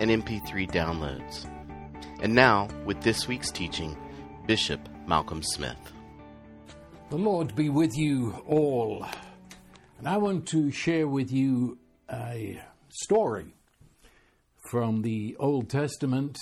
[0.00, 1.46] and MP3 downloads.
[2.20, 3.96] And now, with this week's teaching,
[4.46, 5.78] Bishop Malcolm Smith.
[7.10, 9.06] The Lord be with you all.
[9.98, 11.78] And I want to share with you
[12.10, 13.54] a story
[14.70, 16.38] from the Old Testament.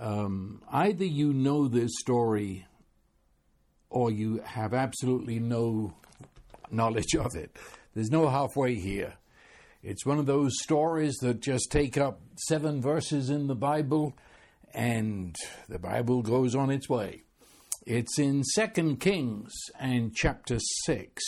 [0.00, 2.66] Um, either you know this story
[3.90, 5.94] or you have absolutely no
[6.70, 7.56] knowledge of it.
[7.94, 9.14] There's no halfway here.
[9.82, 14.14] It's one of those stories that just take up seven verses in the Bible
[14.74, 15.36] and
[15.68, 17.22] the Bible goes on its way.
[17.84, 21.22] It's in 2 Kings and chapter 6.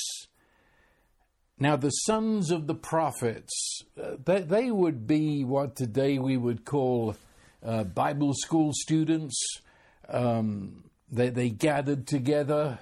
[1.58, 6.64] Now, the sons of the prophets, uh, they, they, would be what today we would
[6.64, 7.16] call
[7.64, 9.40] uh, Bible school students.
[10.08, 12.80] Um, they, they gathered together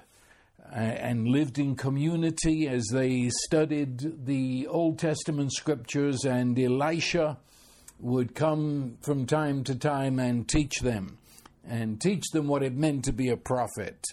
[0.64, 7.39] uh, and lived in community as they studied the Old Testament scriptures, and Elisha
[8.03, 11.19] would come from time to time and teach them,
[11.64, 14.05] and teach them what it meant to be a prophet.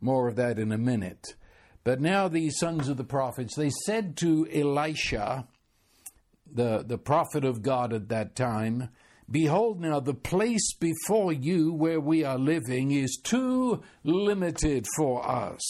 [0.00, 1.34] More of that in a minute.
[1.82, 5.48] But now these sons of the prophets, they said to Elisha,
[6.52, 8.90] the, the prophet of God at that time,
[9.30, 15.60] Behold, now the place before you where we are living is too limited for us.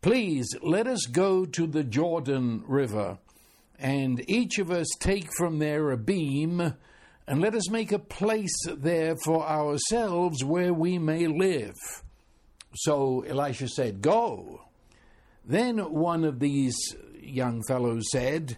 [0.00, 3.18] Please let us go to the Jordan River,
[3.84, 6.74] and each of us take from there a beam,
[7.26, 11.74] and let us make a place there for ourselves where we may live.
[12.76, 14.62] So Elisha said, Go.
[15.44, 16.74] Then one of these
[17.20, 18.56] young fellows said,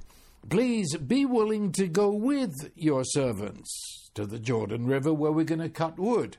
[0.49, 5.59] Please be willing to go with your servants to the Jordan River where we're going
[5.59, 6.37] to cut wood.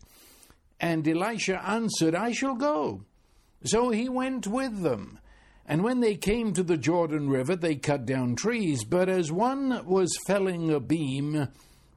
[0.79, 3.01] And Elisha answered, I shall go.
[3.65, 5.19] So he went with them.
[5.67, 8.85] And when they came to the Jordan River, they cut down trees.
[8.85, 11.49] But as one was felling a beam,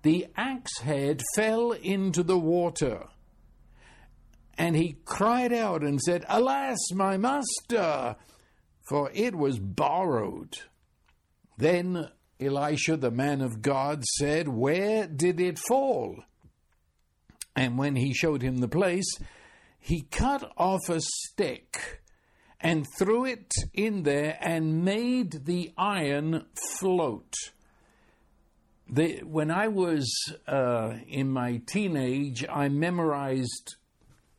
[0.03, 3.05] the axe head fell into the water.
[4.59, 8.17] And he cried out and said, Alas, my master!
[8.89, 10.59] For it was borrowed.
[11.57, 12.09] Then
[12.41, 16.25] Elisha, the man of God, said, Where did it fall?
[17.55, 19.07] And when he showed him the place,
[19.79, 22.00] he cut off a stick
[22.61, 26.45] and threw it in there and made the iron
[26.79, 27.33] float.
[28.89, 30.13] The, when I was
[30.47, 33.77] uh, in my teenage, I memorized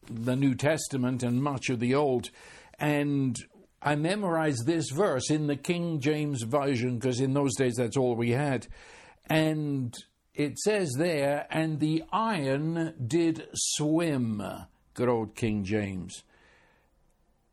[0.10, 2.30] the New Testament and much of the Old,
[2.78, 3.38] and
[3.82, 8.16] I memorized this verse in the King James Version because in those days that's all
[8.16, 8.68] we had.
[9.28, 9.96] And
[10.36, 14.44] it says there, and the iron did swim.
[14.94, 16.24] Good old King James.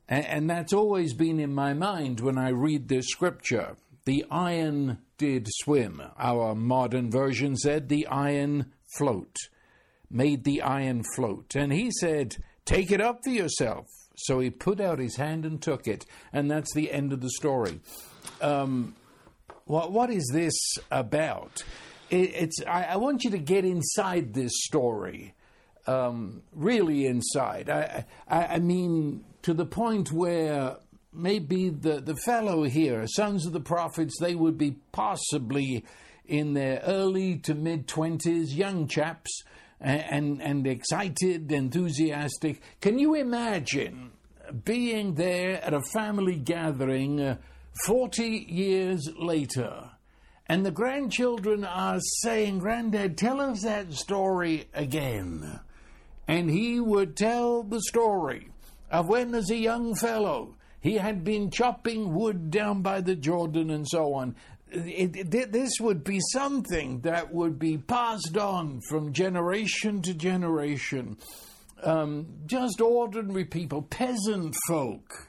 [0.08, 3.76] And, and that's always been in my mind when I read this scripture.
[4.04, 6.02] The iron did swim.
[6.18, 9.36] Our modern version said the iron float,
[10.10, 11.54] made the iron float.
[11.54, 13.86] And he said, Take it up for yourself.
[14.16, 17.30] So he put out his hand and took it, and that's the end of the
[17.30, 17.80] story.
[18.42, 18.94] Um,
[19.64, 20.54] what, what is this
[20.90, 21.62] about?
[22.10, 25.34] It, it's I, I, want you to get inside this story,
[25.86, 27.70] um, really inside.
[27.70, 30.76] I, I, I mean, to the point where
[31.12, 35.84] maybe the, the fellow here, sons of the prophets, they would be possibly
[36.26, 39.42] in their early to mid 20s, young chaps
[39.80, 42.60] and, and excited, enthusiastic.
[42.80, 44.12] Can you imagine
[44.64, 47.36] being there at a family gathering uh,
[47.86, 49.90] 40 years later?
[50.46, 55.60] And the grandchildren are saying, Granddad, tell us that story again.
[56.26, 58.48] And he would tell the story
[58.90, 63.70] of when, as a young fellow, he had been chopping wood down by the Jordan
[63.70, 64.34] and so on
[64.70, 71.16] it, it, this would be something that would be passed on from generation to generation.
[71.82, 75.28] Um, just ordinary people, peasant folk,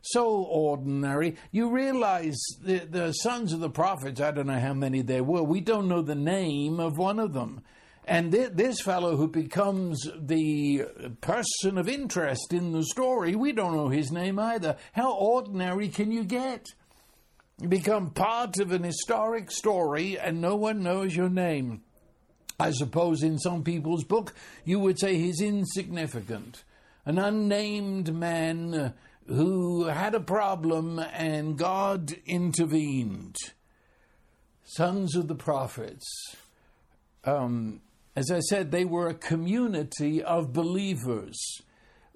[0.00, 1.36] so ordinary.
[1.50, 5.42] You realize the, the sons of the prophets, I don't know how many there were,
[5.42, 7.62] we don't know the name of one of them.
[8.08, 10.86] And th- this fellow who becomes the
[11.20, 14.78] person of interest in the story, we don't know his name either.
[14.92, 16.64] How ordinary can you get?
[17.60, 21.82] You become part of an historic story and no one knows your name.
[22.58, 24.32] I suppose in some people's book
[24.64, 26.64] you would say he's insignificant,
[27.04, 28.94] an unnamed man
[29.26, 33.36] who had a problem and God intervened.
[34.64, 36.06] Sons of the prophets.
[37.24, 37.82] Um,
[38.18, 41.38] as I said, they were a community of believers.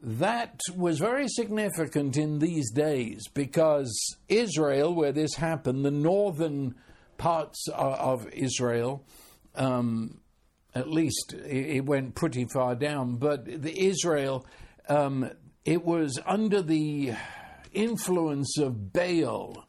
[0.03, 6.75] That was very significant in these days because Israel, where this happened, the northern
[7.19, 9.07] parts of Israel,
[9.55, 10.19] um,
[10.75, 14.45] at least it went pretty far down, but the Israel,
[14.89, 15.31] um,
[15.65, 17.13] it was under the
[17.73, 19.69] influence of Baal,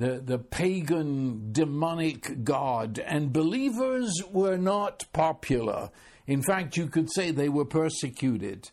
[0.00, 5.90] the, the pagan demonic god, and believers were not popular.
[6.26, 8.70] In fact, you could say they were persecuted.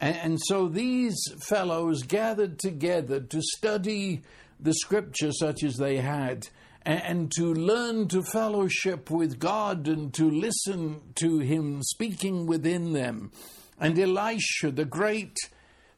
[0.00, 4.22] And so these fellows gathered together to study
[4.58, 6.48] the scripture such as they had
[6.86, 13.30] and to learn to fellowship with God and to listen to Him speaking within them.
[13.78, 15.36] And Elisha, the great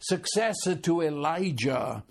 [0.01, 2.03] successor to Elijah,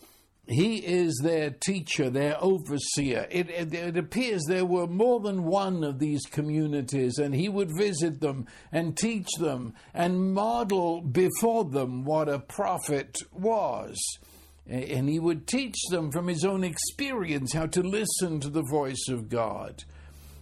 [0.47, 3.27] he is their teacher, their overseer.
[3.29, 7.69] It, it, it, appears there were more than one of these communities, and he would
[7.77, 13.97] visit them and teach them and model before them what a prophet was.
[14.65, 19.07] And he would teach them from his own experience how to listen to the voice
[19.09, 19.83] of God.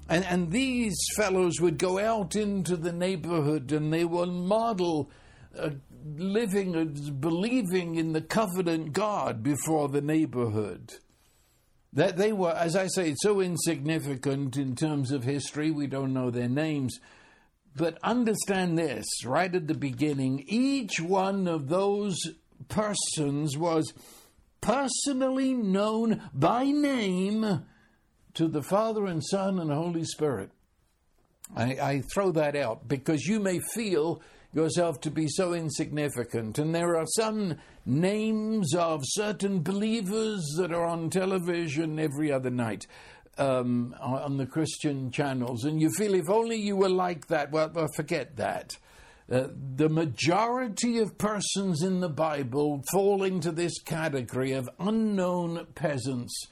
[0.07, 5.09] And, and these fellows would go out into the neighborhood and they would model
[5.57, 5.71] uh,
[6.05, 10.93] living and believing in the covenant God before the neighborhood.
[11.93, 16.29] That they were, as I say, so insignificant in terms of history, we don't know
[16.29, 16.99] their names.
[17.75, 22.17] But understand this right at the beginning each one of those
[22.69, 23.93] persons was
[24.61, 27.65] personally known by name
[28.33, 30.51] to the Father and Son and Holy Spirit.
[31.55, 34.21] I, I throw that out because you may feel
[34.55, 36.57] yourself to be so insignificant.
[36.57, 42.87] And there are some names of certain believers that are on television every other night.
[43.37, 47.69] Um, on the Christian channels, and you feel if only you were like that, well,
[47.73, 48.77] well forget that.
[49.29, 56.47] Uh, the majority of persons in the Bible fall into this category of unknown peasants,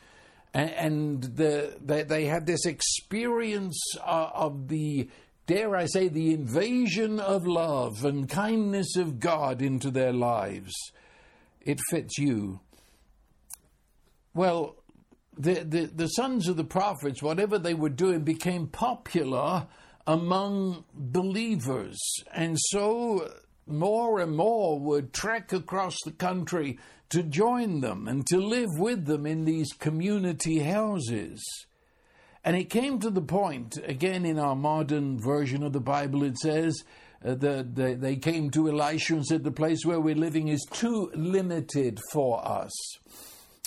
[0.53, 5.07] and, and the, they, they have this experience uh, of the
[5.45, 10.73] dare I say, the invasion of love and kindness of God into their lives.
[11.61, 12.59] It fits you.
[14.33, 14.77] Well,
[15.37, 19.67] the, the, the sons of the prophets, whatever they were doing, became popular
[20.05, 21.99] among believers.
[22.33, 23.31] And so
[23.65, 26.79] more and more would trek across the country
[27.09, 31.43] to join them and to live with them in these community houses.
[32.43, 36.37] And it came to the point, again in our modern version of the Bible, it
[36.37, 36.83] says
[37.25, 40.65] uh, that they, they came to Elisha and said, The place where we're living is
[40.69, 42.71] too limited for us.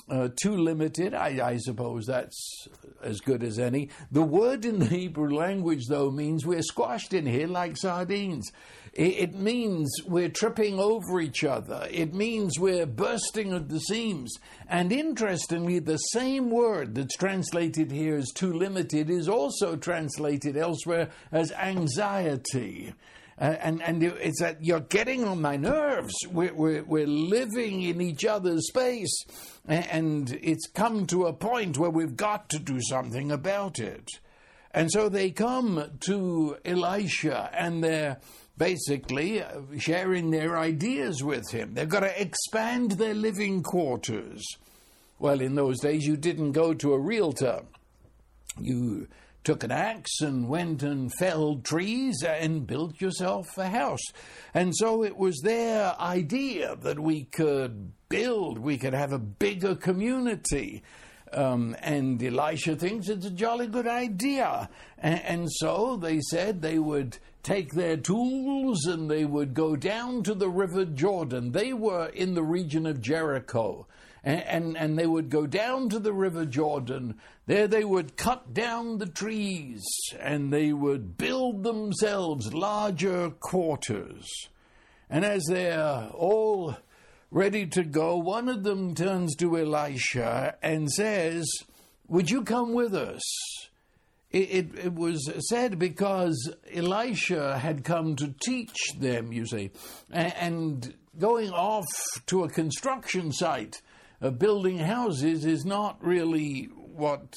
[0.08, 2.68] Uh, too limited, I, I, suppose that's
[3.02, 3.88] as good as any.
[4.12, 8.52] The word in the Hebrew language, though, means we're squashed in here like sardines.
[8.96, 11.86] It means we're tripping over each other.
[11.90, 14.32] It means we're bursting at the seams.
[14.68, 21.10] And interestingly, the same word that's translated here as too limited is also translated elsewhere
[21.30, 22.94] as anxiety.
[23.38, 26.14] And and it's that you're getting on my nerves.
[26.30, 29.24] We're, we're, we're living in each other's space,
[29.66, 34.08] and it's come to a point where we've got to do something about it.
[34.72, 38.20] And so they come to Elisha, and they're
[38.56, 41.74] basically uh, sharing their ideas with him.
[41.74, 44.44] They've got to expand their living quarters.
[45.18, 47.62] Well, in those days, you didn't go to a realtor.
[48.58, 49.08] You
[49.46, 54.02] took an axe and went and felled trees and built yourself a house.
[54.52, 59.76] And so it was their idea that we could build, we could have a bigger
[59.76, 60.82] community.
[61.32, 64.68] Um, and Elisha thinks it's a jolly good idea.
[64.98, 70.24] And, and so they said they would take their tools and they would go down
[70.24, 71.52] to the river Jordan.
[71.52, 73.86] They were in the region of Jericho.
[74.24, 77.14] And, and, and, they would go down to the river Jordan.
[77.46, 79.84] There they would cut down the trees
[80.18, 84.26] and they would build themselves larger quarters.
[85.08, 86.76] And as they're all
[87.30, 91.46] ready to go, one of them turns to Elisha and says,
[92.08, 93.22] Would you come with us?
[94.30, 99.70] It, it, it, was said because Elisha had come to teach them, you see,
[100.10, 101.86] and going off
[102.26, 103.80] to a construction site,
[104.20, 107.34] uh, building houses, is not really what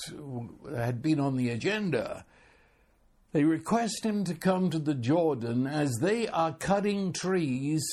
[0.75, 2.25] had been on the agenda.
[3.31, 7.83] They request him to come to the Jordan as they are cutting trees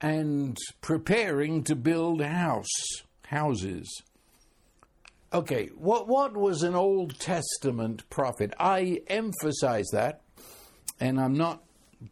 [0.00, 4.02] and preparing to build house houses.
[5.32, 8.54] Okay, what what was an Old Testament prophet?
[8.58, 10.20] I emphasize that,
[11.00, 11.62] and I'm not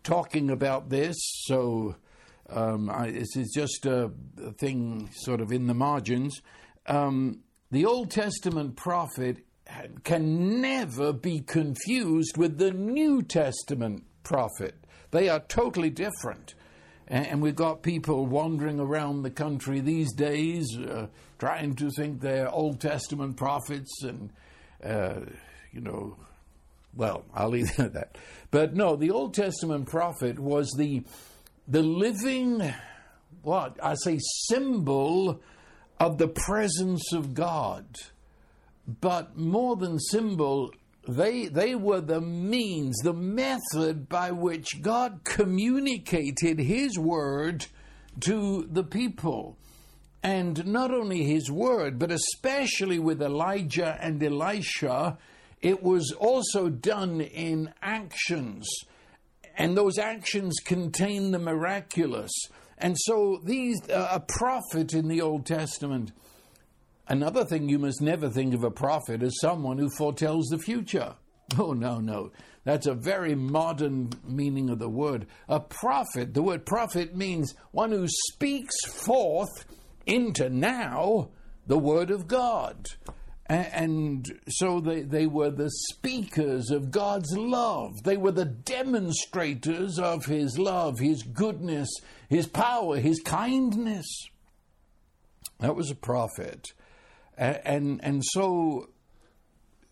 [0.02, 1.94] talking about this, so
[2.52, 4.10] um, I, this is just a,
[4.58, 6.40] thing sort of in the margins.
[6.86, 7.40] Um,
[7.70, 9.38] the Old Testament prophet
[10.04, 14.74] can never be confused with the New Testament prophet.
[15.10, 16.54] They are totally different.
[17.08, 22.48] And we've got people wandering around the country these days uh, trying to think they're
[22.48, 24.30] Old Testament prophets and,
[24.82, 25.20] uh,
[25.72, 26.16] you know,
[26.94, 28.16] well, I'll leave that.
[28.50, 31.02] But no, the Old Testament prophet was the,
[31.72, 32.72] the living,
[33.42, 33.78] what?
[33.82, 35.40] I say symbol
[35.98, 37.86] of the presence of God
[38.86, 40.72] but more than symbol,
[41.08, 47.66] they, they were the means, the method by which God communicated His word
[48.20, 49.56] to the people.
[50.22, 55.18] And not only His word, but especially with Elijah and Elisha,
[55.60, 58.68] it was also done in actions.
[59.56, 62.32] And those actions contain the miraculous.
[62.78, 66.12] And so, these, uh, a prophet in the Old Testament
[67.08, 71.14] Another thing you must never think of a prophet as someone who foretells the future.
[71.58, 72.30] Oh, no, no.
[72.64, 75.26] That's a very modern meaning of the word.
[75.50, 79.66] A prophet, the word prophet means one who speaks forth
[80.06, 81.28] into now
[81.66, 82.86] the word of God.
[83.52, 88.02] And so they, they were the speakers of God's love.
[88.02, 91.90] They were the demonstrators of His love, His goodness,
[92.30, 94.06] His power, His kindness.
[95.60, 96.72] That was a prophet.
[97.36, 98.88] And, and so,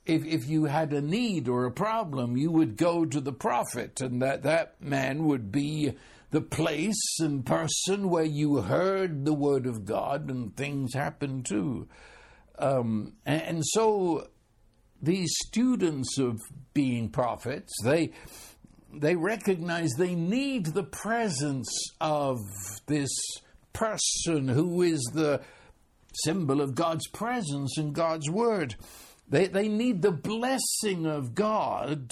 [0.07, 4.01] if, if you had a need or a problem, you would go to the prophet,
[4.01, 5.93] and that, that man would be
[6.31, 11.89] the place and person where you heard the word of God and things happened too.
[12.61, 14.29] Um, and, and so,
[15.03, 16.39] these students of
[16.75, 18.13] being prophets, they
[18.93, 21.69] they recognize they need the presence
[22.01, 22.39] of
[22.87, 23.11] this
[23.73, 25.41] person who is the
[26.25, 28.75] symbol of God's presence and God's word.
[29.29, 32.11] They, they need the blessing of God,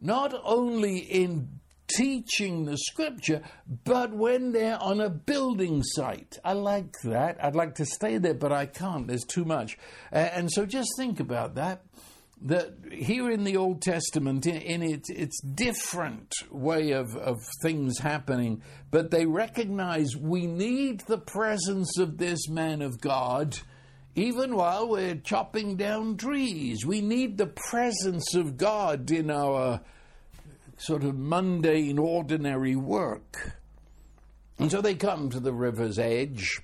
[0.00, 1.60] not only in
[1.96, 3.42] teaching the scripture,
[3.84, 6.38] but when they're on a building site.
[6.44, 7.42] I like that.
[7.42, 9.06] I'd like to stay there, but I can't.
[9.06, 9.78] There's too much.
[10.10, 11.82] And so just think about that
[12.44, 18.00] that here in the Old Testament, in, in its, its different way of, of things
[18.00, 23.58] happening, but they recognize we need the presence of this man of God
[24.14, 26.84] even while we're chopping down trees.
[26.84, 29.80] We need the presence of God in our
[30.82, 33.52] sort of mundane, ordinary work.
[34.58, 36.60] And so they come to the river's edge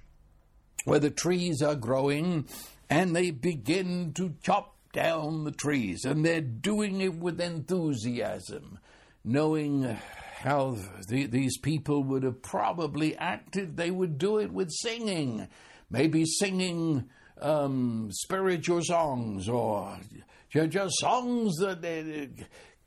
[0.84, 2.46] where the trees are growing
[2.90, 8.78] and they begin to chop down the trees, and they're doing it with enthusiasm,
[9.22, 9.82] knowing
[10.38, 13.76] how the, these people would have probably acted.
[13.76, 15.46] They would do it with singing,
[15.90, 17.10] maybe singing
[17.40, 19.98] um, spiritual songs or
[20.50, 22.30] just songs that they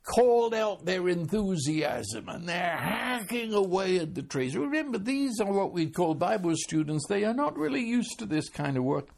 [0.02, 4.56] called out their enthusiasm and they're hacking away at the trees.
[4.56, 7.06] Remember, these are what we'd call Bible students.
[7.08, 9.08] They are not really used to this kind of work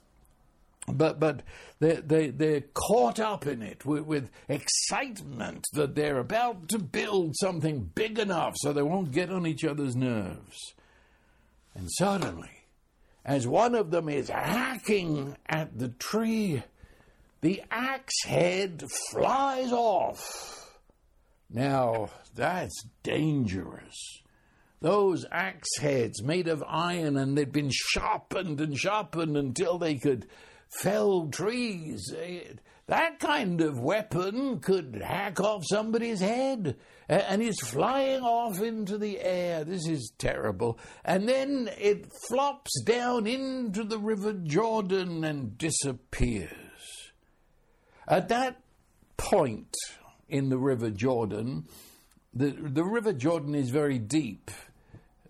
[0.87, 1.43] but but
[1.81, 7.35] they they they're caught up in it with, with, excitement that they're about to build
[7.37, 10.75] something big enough so they won't get on each other's nerves.
[11.75, 12.67] And suddenly,
[13.25, 16.63] as one of them is hacking at the tree,
[17.41, 20.64] the axe head flies off.
[21.51, 24.23] Now that's dangerous.
[24.81, 30.27] Those axe heads made of iron and they'd been sharpened and sharpened until they could
[30.69, 32.13] fell trees.
[32.15, 32.41] Eh,
[32.87, 36.77] that kind of weapon could hack off somebody's head.
[37.09, 39.65] And he's flying off into the air.
[39.65, 40.79] This is terrible.
[41.05, 46.51] And then it flops down into the River Jordan and disappears.
[48.07, 48.61] At that
[49.17, 49.75] point
[50.29, 51.65] in the River Jordan,
[52.33, 54.51] the, the River Jordan is very deep.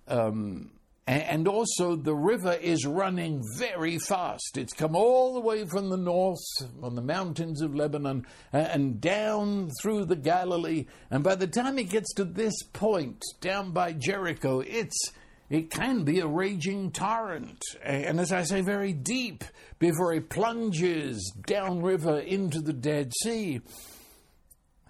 [0.09, 0.71] Um,
[1.07, 4.57] and also, the river is running very fast.
[4.57, 6.41] It's come all the way from the north,
[6.83, 8.25] on the mountains of Lebanon,
[8.55, 10.87] and down through the Galilee.
[11.11, 15.13] And by the time it gets to this point, down by Jericho, it's
[15.51, 19.45] it can be a raging torrent, and as I say, very deep
[19.79, 23.61] before it plunges downriver into the Dead Sea.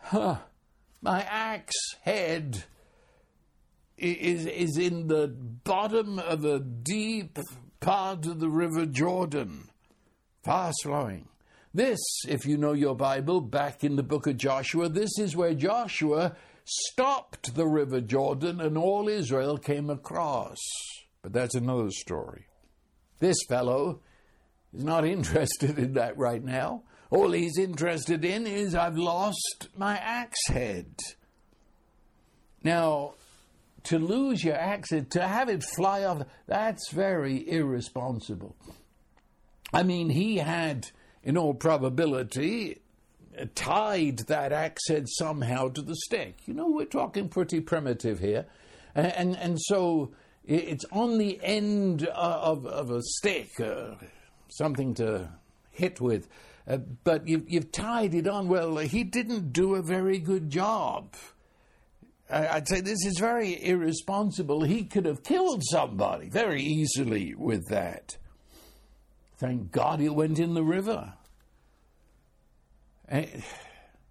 [0.05, 0.37] Huh.
[1.01, 2.65] My axe head
[3.97, 7.39] is, is in the bottom of a deep
[7.81, 9.71] part of the river Jordan,
[10.45, 11.29] fast flowing.
[11.73, 15.55] This, if you know your Bible, back in the book of Joshua, this is where
[15.55, 20.59] Joshua stopped the river Jordan and all Israel came across.
[21.23, 22.47] But that's another story.
[23.21, 24.01] This fellow
[24.75, 26.83] is not interested in that right now.
[27.15, 30.97] All he's interested in is I've lost my axe head.
[32.65, 33.15] Now,
[33.85, 38.57] to lose your axe head, to have it fly off, that's very irresponsible.
[39.73, 40.89] I mean, he had,
[41.23, 42.81] in all probability,
[43.55, 46.39] tied that axe head somehow to the stick.
[46.47, 48.47] You know, we're talking pretty primitive here.
[48.97, 50.11] And, and, so
[50.45, 53.95] it's on the end of, of a stick, uh,
[54.49, 55.31] something to
[55.71, 56.29] hit with.
[56.67, 58.49] Uh, but you've, you've tied it on.
[58.49, 61.15] Well, he didn't do a very good job.
[62.31, 64.63] I'd say this is very irresponsible.
[64.63, 68.17] He could have killed somebody very easily with that.
[69.37, 71.13] Thank God he went in the river.
[73.11, 73.25] Uh,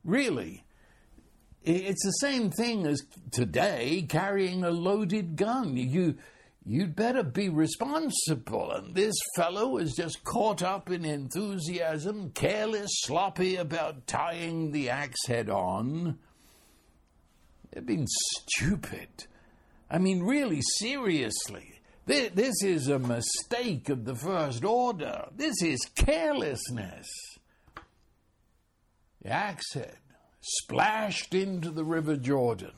[0.05, 0.63] really,
[1.63, 5.75] it's the same thing as today carrying a loaded gun.
[5.75, 6.15] You
[6.65, 8.71] You'd better be responsible.
[8.71, 15.27] And this fellow was just caught up in enthusiasm, careless, sloppy about tying the axe
[15.27, 16.17] head on.
[17.71, 19.09] They've been stupid.
[19.91, 21.81] I mean, really, seriously.
[22.05, 25.27] This is a mistake of the first order.
[25.35, 27.07] This is carelessness.
[29.21, 29.97] The axe head
[30.41, 32.73] splashed into the River Jordan.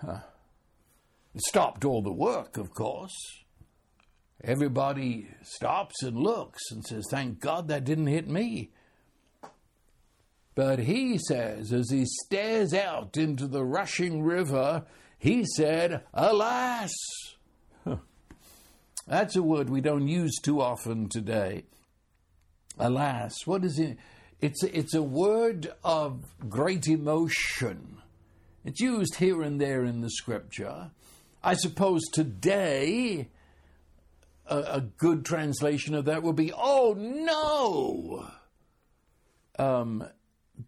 [0.00, 0.20] Huh.
[1.36, 3.44] Stopped all the work, of course.
[4.42, 8.70] Everybody stops and looks and says, Thank God that didn't hit me.
[10.54, 14.84] But he says, as he stares out into the rushing river,
[15.18, 16.92] he said, Alas!
[19.06, 21.64] That's a word we don't use too often today.
[22.78, 23.34] Alas.
[23.46, 23.98] What is it?
[24.40, 27.98] It's a, it's a word of great emotion.
[28.64, 30.90] It's used here and there in the scripture.
[31.44, 33.28] I suppose today
[34.46, 38.30] a, a good translation of that would be, "Oh no."
[39.58, 40.04] Um,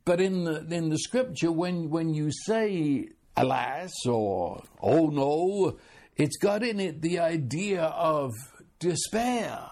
[0.05, 5.79] but in the in the scripture, when when you say "alas" or "oh no,"
[6.15, 8.33] it's got in it the idea of
[8.79, 9.71] despair.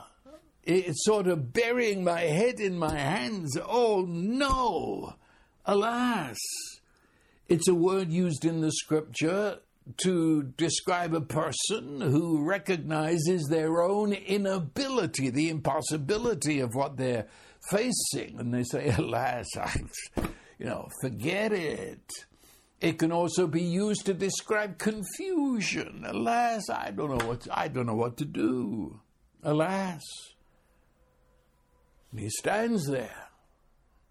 [0.63, 3.59] It's sort of burying my head in my hands.
[3.63, 5.17] Oh no,
[5.67, 6.39] alas.
[7.47, 9.59] It's a word used in the scripture
[9.99, 17.27] to describe a person who recognizes their own inability, the impossibility of what they're
[17.71, 19.83] facing, and they say, "Alas, I,
[20.59, 22.11] you know, forget it."
[22.81, 26.05] It can also be used to describe confusion.
[26.07, 29.01] Alas, I don't know what I don't know what to do.
[29.43, 30.03] Alas,
[32.11, 33.29] and he stands there.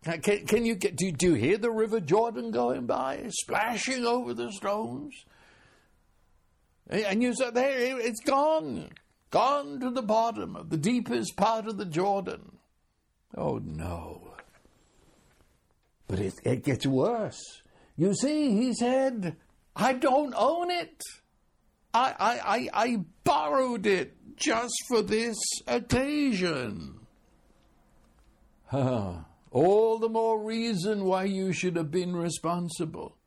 [0.03, 0.95] Can, can you get?
[0.95, 5.13] Do, do you hear the River Jordan going by, splashing over the stones?
[6.89, 8.75] Eh, and you said, there, it's gone.
[8.75, 8.87] Hmm.
[9.31, 12.59] Gone to the bottom of the deepest part of the Jordan.
[13.35, 14.35] Oh, no.
[16.07, 17.41] But it, it gets worse.
[17.97, 19.35] You see, he said,
[19.75, 21.01] I don't own it.
[21.95, 26.99] I, I, I, I borrowed it just for this occasion.
[28.71, 33.17] All the more reason why you should have been responsible.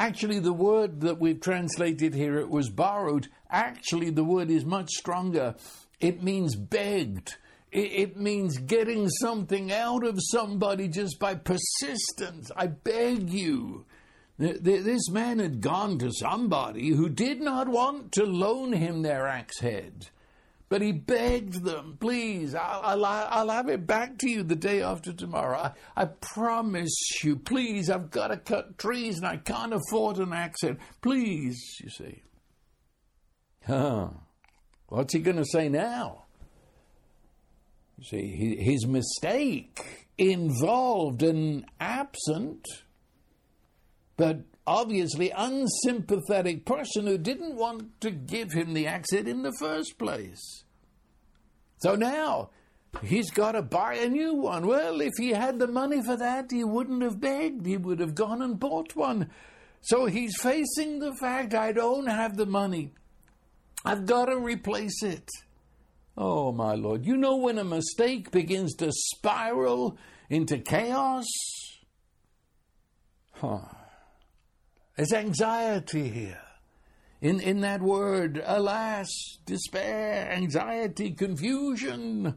[0.00, 3.28] Actually, the word that we've translated here, it was borrowed.
[3.50, 5.54] Actually, the word is much stronger.
[6.00, 7.36] It means begged.
[7.70, 12.50] It, means getting something out of somebody just by persistence.
[12.56, 13.84] I beg you.
[14.38, 19.58] This man had gone to somebody who did not want to loan him their axe
[19.58, 20.08] head.
[20.70, 24.82] But he begged them, please, I'll, I'll, I'll, have it back to you the day
[24.82, 25.58] after tomorrow.
[25.96, 30.32] I, I promise you, please, I've got to cut trees and I can't afford an
[30.32, 30.78] accent.
[31.02, 32.22] Please, you see.
[33.66, 34.10] Huh.
[34.86, 36.26] What's he going to say now?
[37.98, 42.64] You see, his mistake involved an absent,
[44.16, 49.98] but obviously unsympathetic person who didn't want to give him the accent in the first
[49.98, 50.62] place.
[51.78, 52.50] So now
[53.02, 54.68] he's got to buy a new one.
[54.68, 57.66] Well, if he had the money for that, he wouldn't have begged.
[57.66, 59.30] He would have gone and bought one.
[59.80, 62.92] So he's facing the fact I don't have the money.
[63.84, 65.28] I've got to replace it.
[66.16, 67.06] Oh, my Lord.
[67.06, 71.26] You know when a mistake begins to spiral into chaos?
[73.32, 73.79] Huh.
[75.00, 76.42] There's anxiety here.
[77.22, 79.08] In, in that word, alas,
[79.46, 82.36] despair, anxiety, confusion.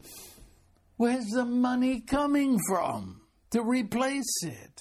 [0.96, 3.20] Where's the money coming from
[3.52, 4.80] to replace it?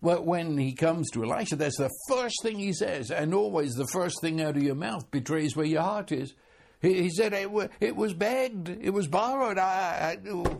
[0.00, 3.86] Well, when he comes to Elisha, that's the first thing he says, and always the
[3.92, 6.34] first thing out of your mouth betrays where your heart is.
[6.82, 9.58] He, he said, it, it, was begged, it was borrowed.
[9.58, 10.56] I, I,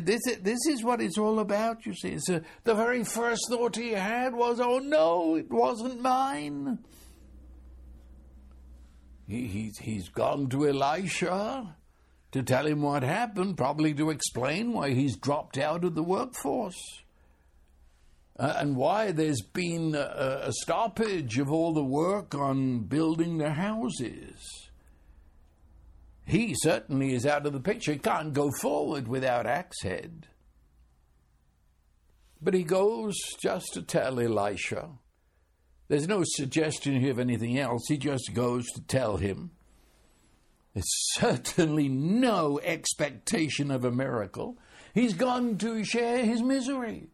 [0.00, 2.16] this, this is what it's all about, you see.
[2.30, 6.78] Uh, the very first thought he had was, oh no, it wasn't mine.
[9.26, 11.76] He, he's, he's gone to Elisha
[12.32, 17.02] to tell him what happened, probably to explain why he's dropped out of the workforce
[18.38, 23.50] uh, and why there's been a, a stoppage of all the work on building the
[23.50, 24.61] houses.
[26.32, 27.92] He certainly is out of the picture.
[27.92, 30.28] He can't go forward without axe head.
[32.40, 34.92] But he goes just to tell Elisha.
[35.88, 37.82] There's no suggestion here of anything else.
[37.86, 39.50] He just goes to tell him.
[40.72, 44.56] There's certainly no expectation of a miracle.
[44.94, 47.10] He's gone to share his misery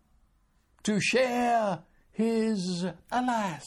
[0.85, 1.81] to share
[2.13, 3.67] his alas,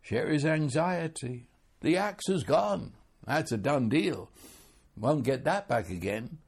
[0.00, 1.48] share his anxiety.
[1.82, 2.95] The axe is gone.
[3.26, 4.30] That's a done deal.
[4.96, 6.38] Won't get that back again.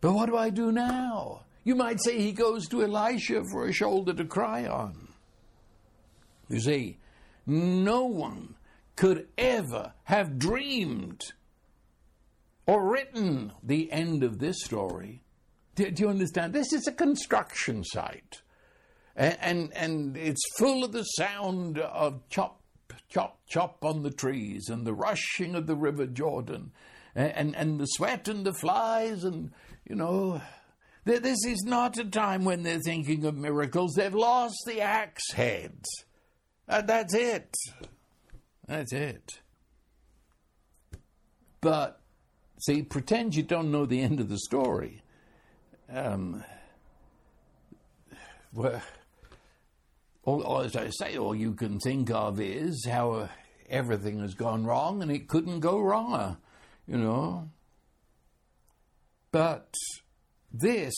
[0.00, 1.42] But what do I do now?
[1.64, 5.08] You might say he goes to Elisha for a shoulder to cry on.
[6.48, 6.98] You see,
[7.46, 8.54] no one
[8.94, 11.32] could ever have dreamed
[12.66, 15.22] or written the end of this story.
[15.74, 16.52] Do, do you understand?
[16.52, 18.42] This is a construction site
[19.16, 22.60] and, and, and it's full of the sound of chop,
[23.08, 26.72] chop, chop on the trees and the rushing of the river Jordan
[27.14, 29.52] and, and, and the sweat and the flies and,
[29.88, 30.40] you know,
[31.04, 33.94] this is not a time when they're thinking of miracles.
[33.94, 35.88] They've lost the axe heads.
[36.66, 37.54] And that's it.
[38.66, 39.40] That's it.
[41.60, 42.00] But,
[42.60, 45.02] see, pretend you don't know the end of the story.
[45.88, 46.42] Um,
[48.52, 48.82] well,
[50.26, 53.28] all, as I say, all you can think of is how
[53.70, 56.36] everything has gone wrong and it couldn't go wronger,
[56.86, 57.48] you know.
[59.30, 59.72] But
[60.52, 60.94] this,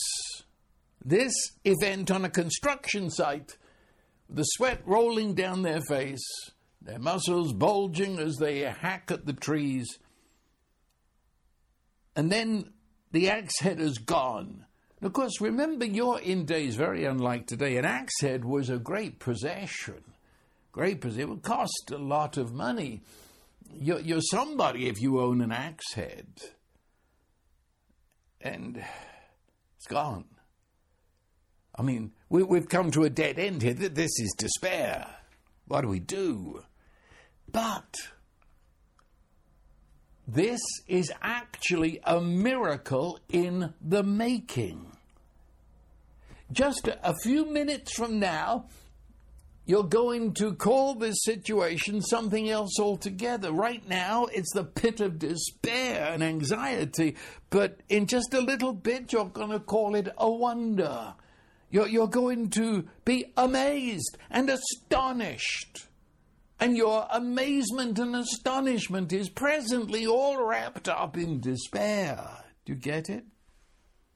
[1.05, 3.55] this event on a construction site,
[4.27, 6.27] the sweat rolling down their face,
[6.81, 9.99] their muscles bulging as they hack at the trees,
[12.15, 12.73] and then
[13.11, 14.65] the axe head is gone
[15.01, 17.77] of course, remember, you're in days very unlike today.
[17.77, 20.03] An axe head was a great possession.
[20.71, 21.21] Great possession.
[21.21, 23.01] It would cost a lot of money.
[23.73, 26.27] You're, you're somebody if you own an axe head.
[28.41, 28.83] And
[29.77, 30.25] it's gone.
[31.75, 33.73] I mean, we, we've come to a dead end here.
[33.73, 35.07] This is despair.
[35.67, 36.63] What do we do?
[37.49, 37.95] But
[40.33, 44.85] this is actually a miracle in the making.
[46.51, 48.65] Just a few minutes from now,
[49.65, 53.51] you're going to call this situation something else altogether.
[53.51, 57.15] Right now, it's the pit of despair and anxiety,
[57.49, 61.15] but in just a little bit, you're going to call it a wonder.
[61.71, 65.88] You're, you're going to be amazed and astonished.
[66.59, 72.43] And your amazement and astonishment is presently all wrapped up in despair.
[72.65, 73.23] Do you get it?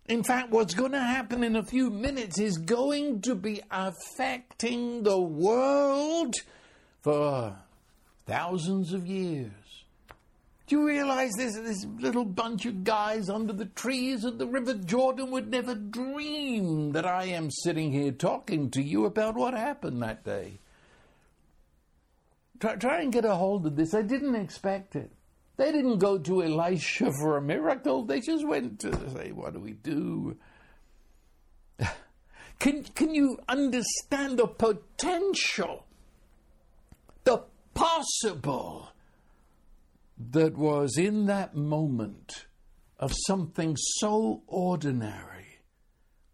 [0.08, 5.04] In fact, what's going to happen in a few minutes is going to be affecting
[5.04, 6.36] the world
[7.02, 7.56] for
[8.26, 9.52] thousands of years.
[10.68, 14.74] Do you realize this, this little bunch of guys under the trees of the River
[14.74, 20.02] Jordan would never dream that I am sitting here talking to you about what happened
[20.02, 20.60] that day?
[22.60, 23.94] Try, try and get a hold of this.
[23.94, 25.12] I didn't expect it.
[25.58, 28.06] They didn't go to Elisha for a miracle.
[28.06, 30.38] They just went to say, What do we do?
[32.60, 35.86] Can, can you understand the potential,
[37.26, 38.90] the possible
[40.32, 42.46] that was in that moment
[43.00, 45.60] of something so ordinary?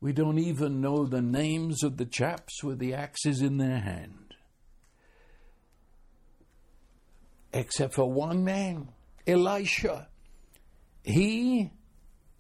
[0.01, 4.18] We don't even know the names of the chaps with the axes in their hand.
[7.53, 8.89] Except for one man,
[9.27, 10.07] Elisha.
[11.03, 11.71] He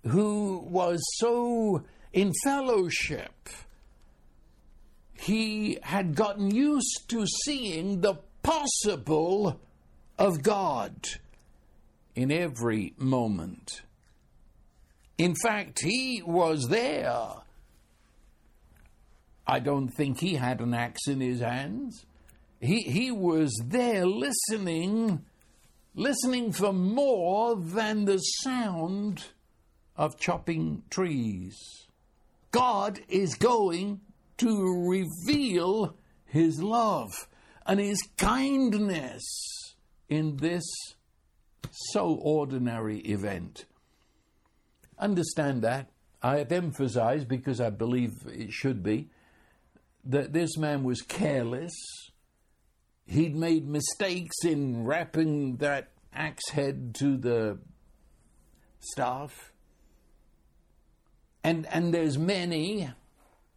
[0.05, 3.49] who was so in fellowship,
[5.13, 9.59] he had gotten used to seeing the possible
[10.17, 10.95] of God
[12.15, 13.81] in every moment.
[15.17, 17.41] In fact, he was there
[19.49, 22.05] I don't think he had an axe in his hands.
[22.59, 25.25] He, he was there listening,
[25.95, 29.25] listening for more than the sound
[29.95, 31.57] of chopping trees.
[32.51, 34.01] God is going
[34.37, 35.95] to reveal
[36.25, 37.27] his love
[37.65, 39.23] and his kindness
[40.09, 40.63] in this
[41.71, 43.65] so ordinary event.
[44.97, 45.89] Understand that.
[46.21, 49.09] I have emphasized, because I believe it should be,
[50.03, 51.73] that this man was careless.
[53.09, 57.57] He'd made mistakes in wrapping that axe head to the
[58.79, 59.51] staff.
[61.43, 62.87] And, and there's many,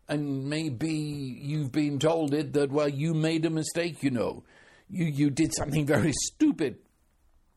[0.08, 4.42] and maybe you've been told it, that, well, you made a mistake, you know.
[4.88, 6.78] You, you did something very stupid.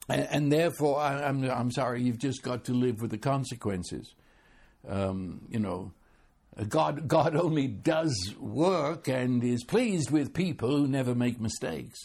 [0.10, 4.16] And, and therefore, I, I'm, I'm sorry, you've just got to live with the consequences.
[4.86, 5.94] Um, you know,
[6.70, 12.00] God, God only does work and is pleased with people who never make mistakes.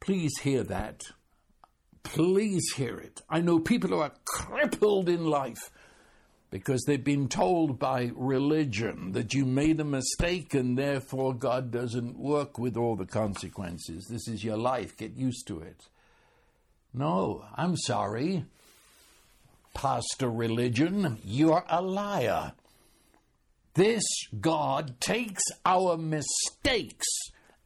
[0.00, 1.02] Please hear that.
[2.02, 3.20] Please hear it.
[3.28, 5.70] I know people who are crippled in life
[6.50, 12.18] because they've been told by religion that you made a mistake and therefore God doesn't
[12.18, 14.06] work with all the consequences.
[14.08, 15.88] This is your life, get used to it.
[16.92, 18.44] No, I'm sorry.
[19.72, 22.52] Pastor religion, you're a liar.
[23.74, 24.04] This
[24.38, 27.06] God takes our mistakes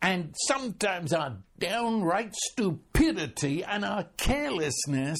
[0.00, 5.18] and sometimes our downright stupidity and our carelessness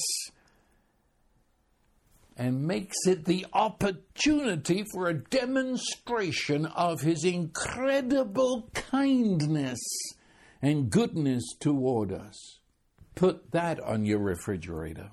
[2.37, 9.81] and makes it the opportunity for a demonstration of his incredible kindness
[10.61, 12.59] and goodness toward us.
[13.15, 15.11] Put that on your refrigerator.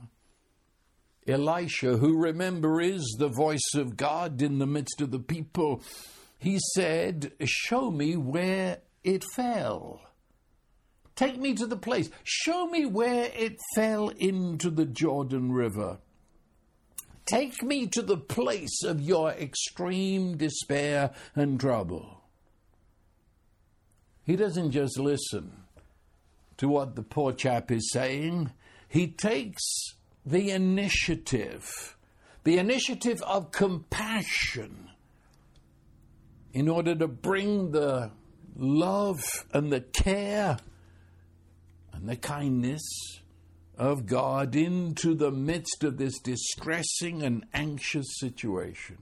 [1.28, 5.82] Elisha, who remember is the voice of God in the midst of the people,
[6.38, 10.02] he said, Show me where it fell.
[11.16, 12.10] Take me to the place.
[12.24, 16.00] Show me where it fell into the Jordan River.
[17.26, 22.24] Take me to the place of your extreme despair and trouble.
[24.26, 25.64] He doesn't just listen
[26.58, 28.52] to what the poor chap is saying,
[28.88, 29.62] he takes
[30.26, 31.98] the initiative,
[32.44, 34.90] the initiative of compassion,
[36.54, 38.12] in order to bring the
[38.56, 40.58] love and the care
[41.92, 42.84] and the kindness
[43.78, 48.98] of God into the midst of this distressing and anxious situation.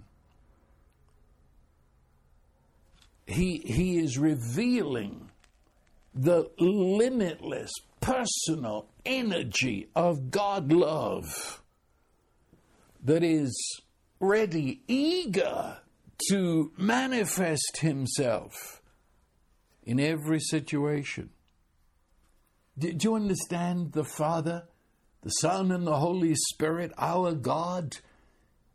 [3.28, 5.30] He, he is revealing
[6.14, 11.62] the limitless personal energy of God love
[13.04, 13.82] that is
[14.20, 15.78] ready, eager
[16.30, 18.82] to manifest Himself
[19.84, 21.32] in every situation.
[22.78, 24.64] Do, you understand the Father,
[25.22, 27.98] the Son, and the Holy Spirit, our God,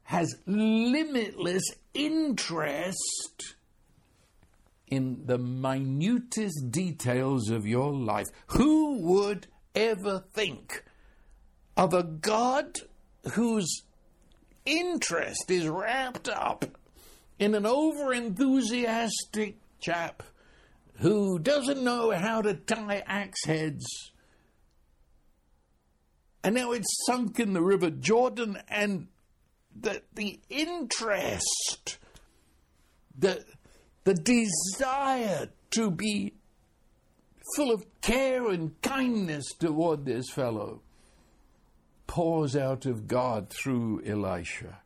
[0.04, 3.54] has limitless interest
[4.88, 8.26] in the minutest details of your life.
[8.48, 10.82] Who would ever think
[11.76, 12.78] of a God
[13.34, 13.82] whose
[14.64, 16.64] interest is wrapped up
[17.38, 20.22] in an over enthusiastic chap
[20.94, 23.84] who doesn't know how to tie axe heads?
[26.42, 29.08] And now it's sunk in the River Jordan, and
[29.78, 31.98] the, the interest,
[33.18, 33.44] the,
[34.04, 36.34] the desire to be
[37.54, 40.82] full of care and kindness toward this fellow
[42.06, 44.80] pours out of God through Elisha.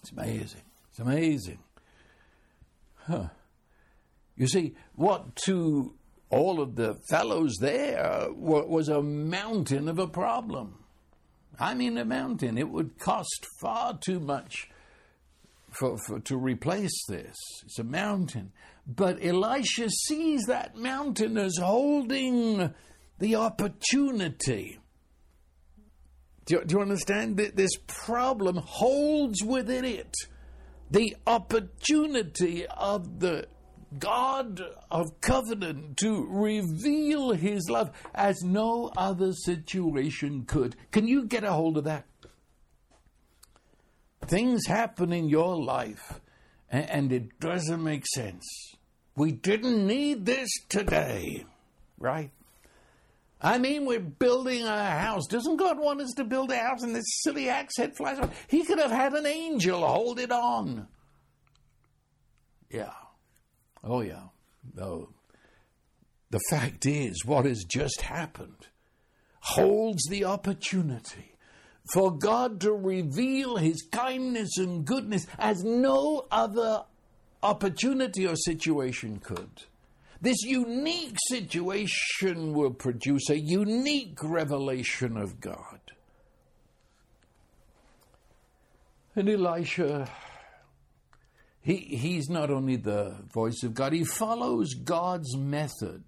[0.00, 0.62] It's amazing.
[0.90, 1.58] It's amazing.
[3.06, 3.28] Huh.
[4.36, 5.94] You see, what to
[6.30, 10.84] all of the fellows there was a mountain of a problem.
[11.58, 12.58] I mean, a mountain.
[12.58, 14.68] It would cost far too much
[15.70, 17.36] for, for, to replace this.
[17.64, 18.52] It's a mountain.
[18.86, 22.74] But Elisha sees that mountain as holding
[23.18, 24.78] the opportunity.
[26.44, 27.38] Do you, do you understand?
[27.38, 30.14] That This problem holds within it
[30.90, 33.48] the opportunity of the
[33.98, 40.76] God of covenant to reveal his love as no other situation could.
[40.90, 42.04] Can you get a hold of that?
[44.26, 46.20] Things happen in your life
[46.74, 48.74] and it doesn't make sense.
[49.16, 51.44] We didn't need this today,
[51.98, 52.30] right?
[53.40, 55.26] I mean, we're building a house.
[55.26, 58.46] Doesn't God want us to build a house and this silly axe head flies off?
[58.48, 60.88] He could have had an angel hold it on.
[62.70, 62.94] Yeah.
[63.84, 64.28] Oh, yeah.
[64.74, 65.10] No.
[66.30, 68.68] The fact is, what has just happened
[69.40, 71.33] holds the opportunity
[71.92, 76.84] for God to reveal His kindness and goodness as no other
[77.42, 79.64] opportunity or situation could.
[80.20, 85.80] This unique situation will produce a unique revelation of God.
[89.14, 90.10] And Elisha,
[91.60, 96.04] he, he's not only the voice of God, he follows God's method.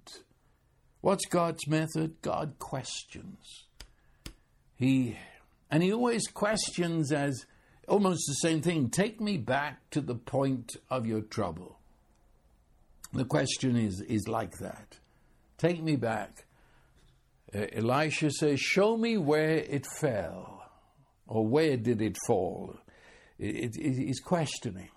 [1.03, 2.17] What's God's method?
[2.23, 3.67] God questions.
[4.77, 5.17] He
[5.71, 7.47] and he always questions as
[7.89, 8.91] almost the same thing.
[8.91, 11.79] Take me back to the point of your trouble.
[13.13, 14.99] The question is, is like that.
[15.59, 16.45] Take me back.
[17.55, 20.69] Uh, Elisha says, Show me where it fell,
[21.27, 22.77] or where did it fall?
[23.39, 24.91] It, it, he's questioning.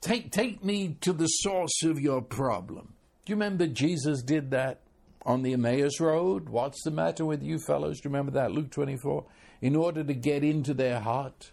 [0.00, 2.94] Take, take me to the source of your problem.
[3.24, 4.80] Do you remember Jesus did that
[5.28, 6.48] on the Emmaus Road?
[6.48, 8.00] What's the matter with you fellows?
[8.00, 8.50] Do you remember that?
[8.50, 9.26] Luke 24.
[9.60, 11.52] In order to get into their heart,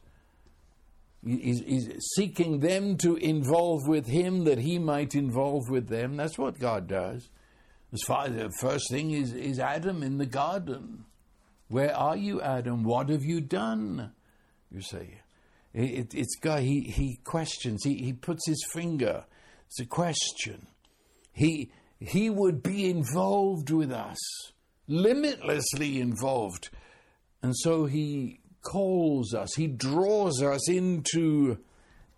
[1.23, 6.15] he's, he's seeking them to involve with him that he might involve with them.
[6.15, 7.29] That's what God does.
[7.91, 11.03] As far the first thing is, is Adam in the garden.
[11.67, 12.83] Where are you, Adam?
[12.83, 14.13] What have you done?
[14.71, 15.21] You say.
[15.73, 19.25] It, it's God, he, he questions, he, he puts his finger.
[19.67, 20.67] It's a question.
[21.33, 24.17] He, he would be involved with us,
[24.87, 26.69] limitlessly involved.
[27.41, 31.59] And so he calls us, he draws us into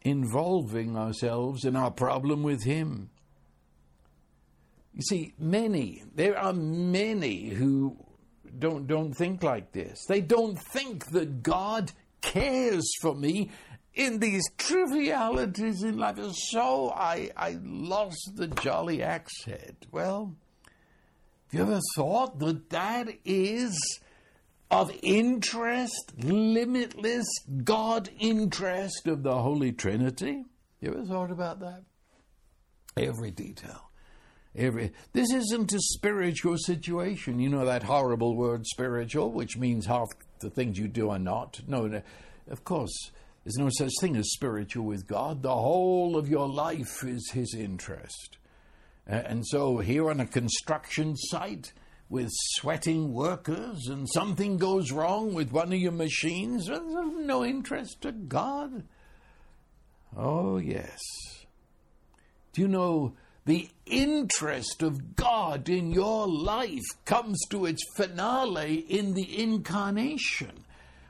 [0.01, 3.09] involving ourselves in our problem with him.
[4.93, 7.97] You see, many, there are many who
[8.57, 10.05] don't, don't think like this.
[10.07, 13.51] They don't think that God cares for me
[13.97, 16.17] in these trivialities in life.
[16.17, 19.75] And So I, I lost the jolly axe head.
[19.91, 20.35] Well,
[21.51, 23.99] have you ever thought that that is
[24.69, 27.25] of interest, limitless
[27.63, 30.45] God interest of the Holy Trinity?
[30.79, 31.83] You ever thought about that?
[32.95, 33.89] Every detail.
[34.55, 37.39] Every, this isn't a spiritual situation.
[37.39, 40.07] You know that horrible word spiritual, which means half
[40.39, 41.61] the things you do are not.
[41.67, 42.01] No, no,
[42.49, 43.11] of course,
[43.47, 45.41] there's no such thing as spiritual with God.
[45.41, 48.37] The whole of your life is His interest.
[49.05, 51.71] And so, here on a construction site
[52.09, 58.11] with sweating workers, and something goes wrong with one of your machines, no interest to
[58.11, 58.83] God.
[60.13, 60.99] Oh, yes.
[62.51, 63.13] Do you know
[63.45, 70.65] the interest of God in your life comes to its finale in the incarnation,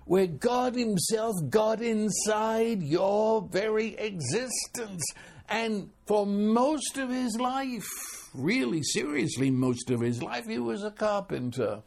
[0.08, 5.04] where God Himself got inside your very existence.
[5.50, 7.88] And for most of His life,
[8.34, 11.84] really seriously, most of His life, He was a carpenter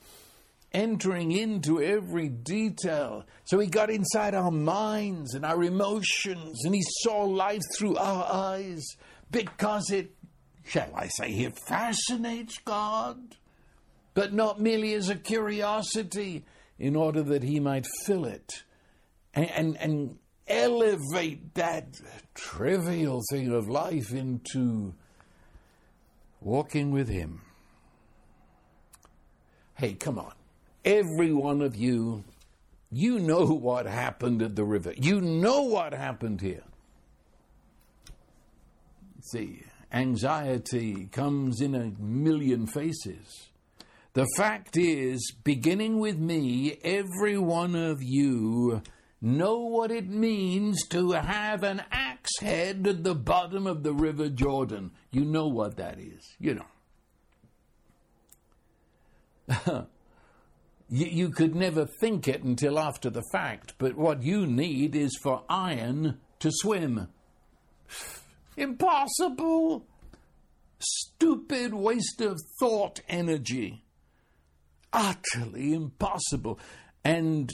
[0.73, 3.25] entering into every detail.
[3.45, 8.25] So he got inside our minds and our emotions, and he saw life through our
[8.33, 8.87] eyes
[9.33, 10.13] because it
[10.65, 13.37] shall I say, it fascinates God,
[14.15, 16.45] but not merely as a curiosity,
[16.81, 18.65] in order that he might fill it
[19.35, 22.01] and, and, and elevate that
[22.35, 24.95] trivial thing of life into
[26.41, 27.43] walking with him.
[29.75, 30.33] Hey, come on.
[30.85, 32.25] Every one of you,
[32.91, 34.95] you know what happened at the river.
[34.97, 36.65] You know what happened here.
[39.21, 43.50] See, anxiety comes in a million faces.
[44.13, 48.83] The fact is, beginning with me, every one of you
[49.21, 54.29] know what it means to have an axe head at the bottom of the River
[54.29, 54.91] Jordan.
[55.13, 56.35] You know what that is.
[56.41, 56.67] You know.
[60.89, 65.17] you, you could never think it until after the fact, but what you need is
[65.23, 67.07] for iron to swim.
[68.57, 69.87] Impossible!
[70.81, 73.85] Stupid waste of thought energy.
[74.93, 76.59] Utterly impossible.
[77.05, 77.51] And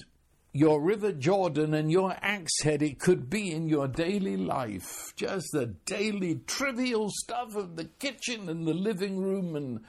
[0.52, 5.12] your River Jordan and your axe head, it could be in your daily life.
[5.14, 9.80] Just the daily trivial stuff of the kitchen and the living room and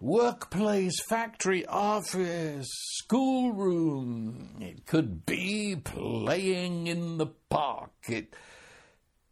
[0.00, 4.56] workplace, factory, office, schoolroom.
[4.60, 7.92] It could be playing in the park.
[8.08, 8.34] It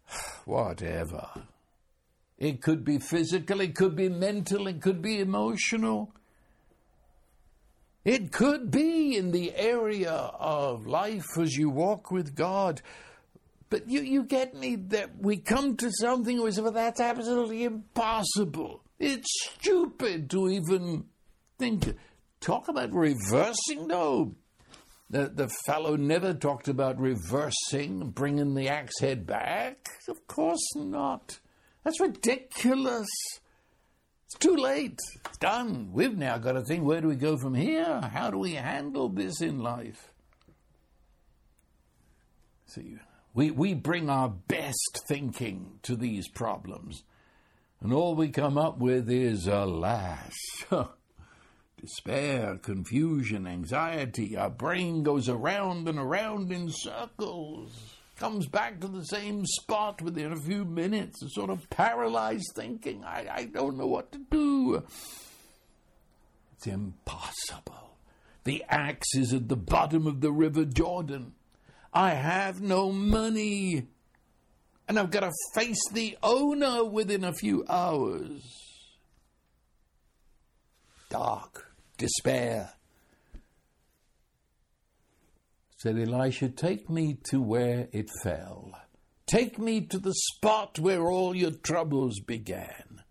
[0.45, 1.29] whatever.
[2.39, 6.14] It could be physical, it could be mental, it could be emotional.
[8.09, 12.81] It could be in the area of life as you walk with God.
[13.69, 17.65] but you, you get me that we come to something we say, well, that's absolutely
[17.65, 18.83] impossible.
[18.99, 21.05] It's stupid to even
[21.59, 21.97] think.
[22.41, 23.87] Talk about reversing?
[23.87, 24.35] No.
[25.11, 29.87] The, the fellow never talked about reversing, bringing the axe head back.
[30.09, 31.41] Of course not.
[31.85, 33.09] That's ridiculous.
[34.29, 34.99] It's too late.
[35.24, 35.89] It's done.
[35.95, 38.03] We've now got to think where do we go from here?
[38.12, 40.12] How do we handle this in life?
[42.66, 42.99] See,
[43.33, 47.05] we, we bring our best thinking to these problems,
[47.81, 50.35] and all we come up with is, alas,
[51.81, 54.37] despair, confusion, anxiety.
[54.37, 60.33] Our brain goes around and around in circles, comes back to the same spot within
[60.33, 63.05] a few minutes, a sort of paralyzed thinking.
[63.05, 64.83] I, I don't know what to do.
[66.57, 67.97] It's impossible.
[68.45, 71.35] The axe is at the bottom of the River Jordan.
[71.93, 73.87] I have no money.
[74.89, 78.43] And I've got to face the owner within a few hours.
[81.11, 82.71] Dark, despair.
[85.79, 88.72] Said Elisha, Take me to where it fell.
[89.26, 93.03] Take me to the spot where all your troubles began.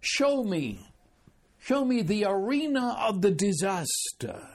[0.00, 0.80] Show me,
[1.60, 4.48] show me the arena of the disaster.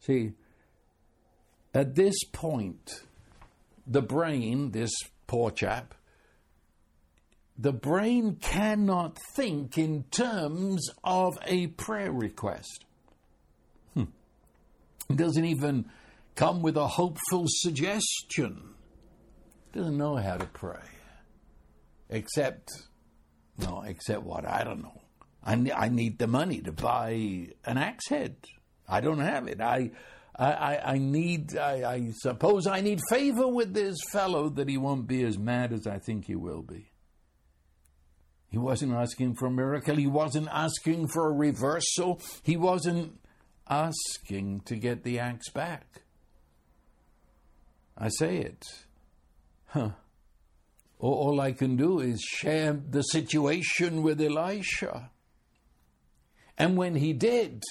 [0.00, 0.32] See,
[1.72, 3.04] at this point,
[3.86, 4.92] the brain, this
[5.26, 5.94] poor chap,
[7.56, 12.84] the brain cannot think in terms of a prayer request.
[15.14, 15.86] Doesn't even
[16.34, 18.74] come with a hopeful suggestion.
[19.72, 20.82] Doesn't know how to pray.
[22.08, 22.70] Except,
[23.58, 24.46] no, except what?
[24.46, 25.00] I don't know.
[25.44, 28.36] I, I need the money to buy an axe head.
[28.88, 29.60] I don't have it.
[29.60, 29.90] I,
[30.38, 35.06] I, I, need, I, I suppose I need favor with this fellow that he won't
[35.06, 36.90] be as mad as I think he will be.
[38.48, 39.96] He wasn't asking for a miracle.
[39.96, 42.20] He wasn't asking for a reversal.
[42.42, 43.18] He wasn't
[43.68, 46.02] asking to get the axe back.
[47.98, 48.64] I say it.
[49.66, 49.90] Huh.
[50.98, 55.10] All I can do is share the situation with Elisha.
[56.58, 57.62] And when he did,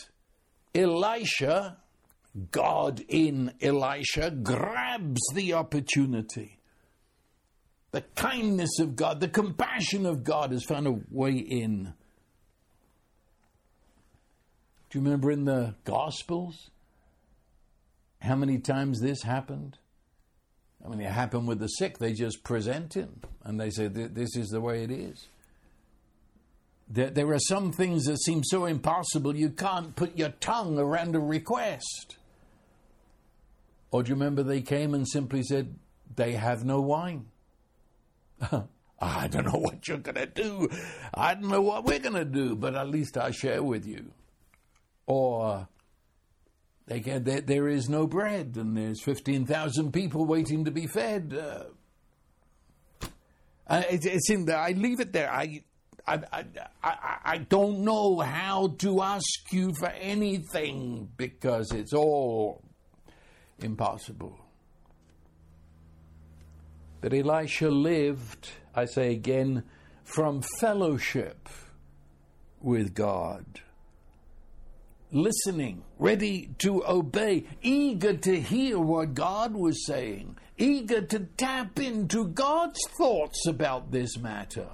[0.73, 1.77] Elisha
[2.51, 6.59] God in Elisha grabs the opportunity.
[7.91, 11.93] The kindness of God, the compassion of God has found a way in.
[14.95, 16.69] Do you remember in the Gospels
[18.21, 19.77] how many times this happened?
[20.85, 21.97] I mean, it happened with the sick.
[21.97, 25.27] They just present him and they say, This is the way it is.
[26.87, 31.13] There, there are some things that seem so impossible you can't put your tongue around
[31.13, 32.15] a request.
[33.91, 35.75] Or do you remember they came and simply said,
[36.15, 37.25] they have no wine?
[39.01, 40.69] I don't know what you're going to do.
[41.13, 44.13] I don't know what we're going to do, but at least I share with you.
[45.07, 45.67] Or
[46.87, 51.33] they can, there, there is no bread and there's 15,000 people waiting to be fed.
[53.67, 54.57] Uh, it, it's in there.
[54.57, 55.31] I leave it there.
[55.31, 55.63] I,
[56.07, 56.45] I, I,
[56.83, 62.61] I, I don't know how to ask you for anything because it's all
[63.59, 64.37] impossible.
[67.01, 69.63] But Elisha lived, I say again,
[70.03, 71.49] from fellowship
[72.61, 73.61] with God.
[75.15, 82.27] Listening, ready to obey, eager to hear what God was saying, eager to tap into
[82.27, 84.67] God's thoughts about this matter,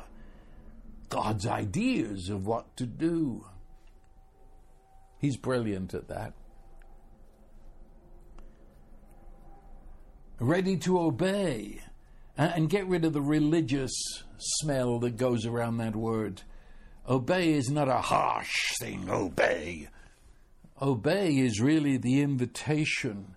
[1.10, 3.46] God's ideas of what to do.
[5.20, 6.34] He's brilliant at that.
[10.40, 11.80] ready to obey
[12.36, 13.92] uh, and get rid of the religious
[14.40, 16.42] smell that goes around that word.
[17.08, 19.88] Obey is not a harsh thing, obey.
[20.82, 23.36] Obey is really the invitation.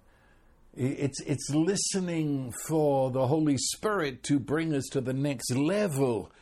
[0.72, 6.32] It's, it's listening for the Holy Spirit to bring us to the next level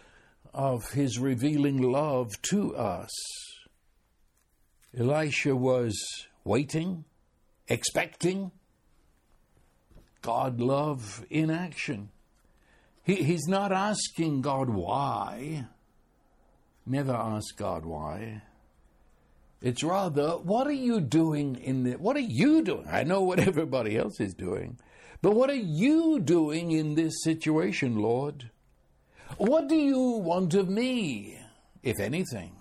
[0.55, 3.11] of His revealing love to us.
[4.97, 5.99] Elisha was
[6.45, 7.05] waiting,
[7.67, 8.53] expecting,
[10.21, 12.11] God love in action.
[13.03, 15.67] He, he's not asking God why.
[16.87, 18.43] Never ask God why.
[19.63, 22.87] It's rather, what are you doing in the, what are you doing?
[22.91, 24.79] I know what everybody else is doing,
[25.21, 28.51] but what are you doing in this situation, Lord?
[29.39, 31.39] What do you want of me,
[31.83, 32.57] if anything?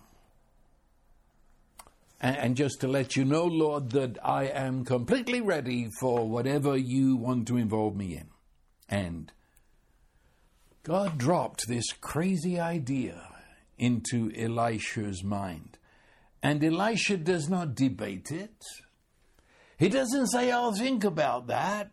[2.21, 6.77] and, and just to let you know, Lord, that I am completely ready for whatever
[6.77, 8.29] you want to involve me in.
[8.87, 9.31] And
[10.83, 13.21] God dropped this crazy idea
[13.77, 15.77] into Elisha's mind.
[16.43, 18.63] And Elisha does not debate it.
[19.77, 21.91] He doesn't say, I'll think about that.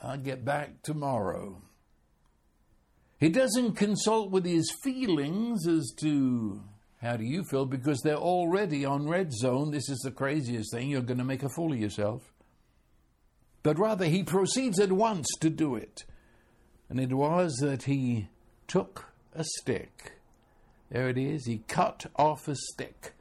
[0.00, 1.60] I'll get back tomorrow.
[3.18, 6.62] He doesn't consult with his feelings as to
[7.02, 9.70] how do you feel because they're already on red zone.
[9.70, 10.88] This is the craziest thing.
[10.88, 12.32] You're going to make a fool of yourself.
[13.62, 16.04] But rather, he proceeds at once to do it.
[16.88, 18.28] And it was that he
[18.66, 20.12] took a stick.
[20.90, 21.46] There it is.
[21.46, 23.14] He cut off a stick,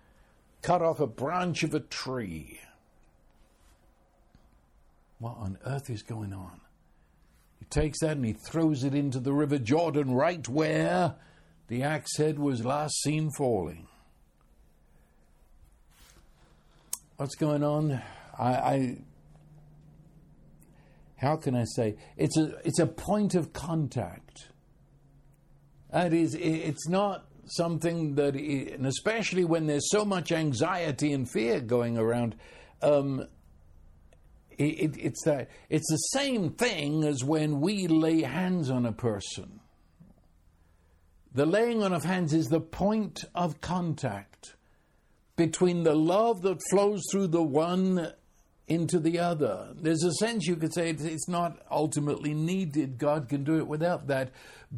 [0.67, 2.59] cut off a branch of a tree.
[5.17, 6.59] What on earth is going on?
[7.57, 11.15] He takes that and he throws it into the River Jordan, right where
[11.69, 13.87] the axe head was last seen falling.
[17.15, 18.01] What's going on?
[18.37, 18.97] I, I
[21.15, 21.95] how can I say?
[22.17, 24.49] It's a it's a point of contact.
[25.91, 31.59] That is, it's not something that, and especially when there's so much anxiety and fear
[31.59, 32.35] going around,
[32.81, 33.25] um,
[34.57, 39.59] it, it's that it's the same thing as when we lay hands on a person.
[41.33, 44.55] The laying on of hands is the point of contact
[45.35, 48.11] between the love that flows through the one
[48.67, 49.69] into the other.
[49.75, 52.97] There's a sense you could say it's not ultimately needed.
[52.97, 54.31] God can do it without that.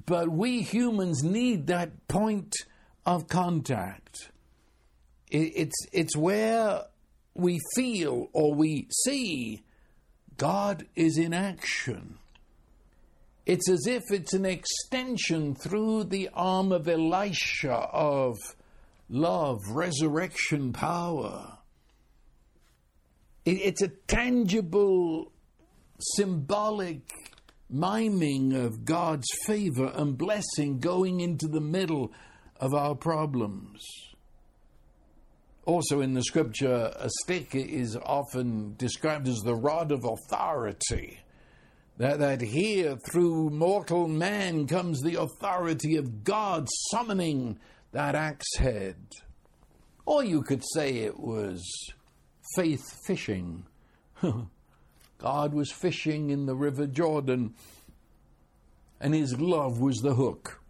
[0.06, 2.54] But we humans need that point
[3.06, 4.32] of contact.
[5.32, 6.84] It's, it's where
[7.34, 9.64] we feel or we see
[10.38, 12.18] God is in action.
[13.46, 18.38] It's as if it's an extension through the arm of Elisha of
[19.10, 21.59] love, resurrection power.
[23.58, 25.32] It's a tangible,
[26.00, 27.02] symbolic
[27.70, 32.12] miming of God's favor and blessing going into the middle
[32.60, 33.84] of our problems.
[35.66, 41.20] Also, in the scripture, a stick is often described as the rod of authority.
[41.98, 47.60] That, that here, through mortal man, comes the authority of God summoning
[47.92, 48.96] that axe head.
[50.06, 51.62] Or you could say it was
[52.56, 53.66] faith fishing.
[55.18, 57.54] God was fishing in the River Jordan,
[59.00, 60.62] and his love was the hook.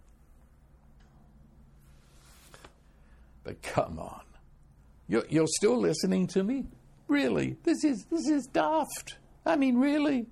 [3.43, 4.21] But come on.
[5.07, 6.65] You're, you're still listening to me?
[7.07, 7.57] Really?
[7.63, 9.17] This is, this is daft.
[9.45, 10.27] I mean, really?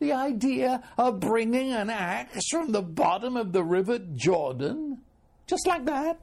[0.00, 5.02] The idea of bringing an axe from the bottom of the river Jordan?
[5.46, 6.20] Just like that?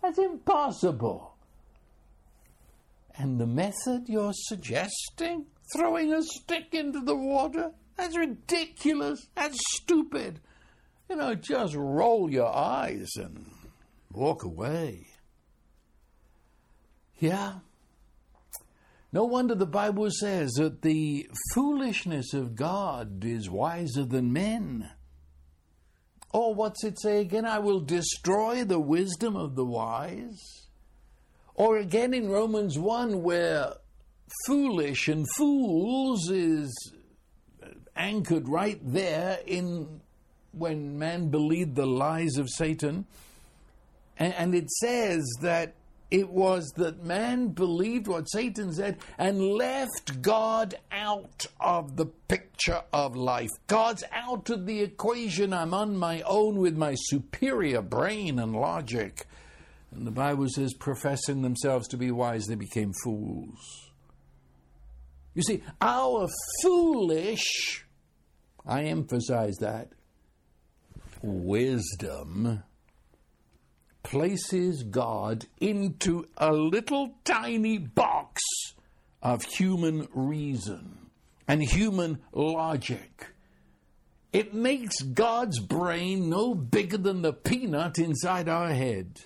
[0.00, 1.31] That's impossible.
[3.16, 5.46] And the method you're suggesting?
[5.74, 7.72] Throwing a stick into the water?
[7.96, 9.26] That's ridiculous.
[9.34, 10.40] That's stupid.
[11.08, 13.46] You know, just roll your eyes and
[14.12, 15.08] walk away.
[17.18, 17.58] Yeah.
[19.12, 24.90] No wonder the Bible says that the foolishness of God is wiser than men.
[26.32, 27.44] Or what's it say again?
[27.44, 30.61] I will destroy the wisdom of the wise.
[31.54, 33.74] Or again in Romans 1, where
[34.46, 36.92] foolish and fools is
[37.94, 40.00] anchored right there in
[40.52, 43.06] when man believed the lies of Satan.
[44.18, 45.74] And, and it says that
[46.10, 52.82] it was that man believed what Satan said and left God out of the picture
[52.92, 53.48] of life.
[53.66, 55.54] God's out of the equation.
[55.54, 59.26] I'm on my own with my superior brain and logic.
[59.94, 63.90] And the Bible says, professing themselves to be wise, they became fools.
[65.34, 66.28] You see, our
[66.62, 67.84] foolish,
[68.66, 69.92] I emphasize that,
[71.22, 72.62] wisdom
[74.02, 78.42] places God into a little tiny box
[79.22, 81.10] of human reason
[81.46, 83.28] and human logic.
[84.32, 89.20] It makes God's brain no bigger than the peanut inside our head.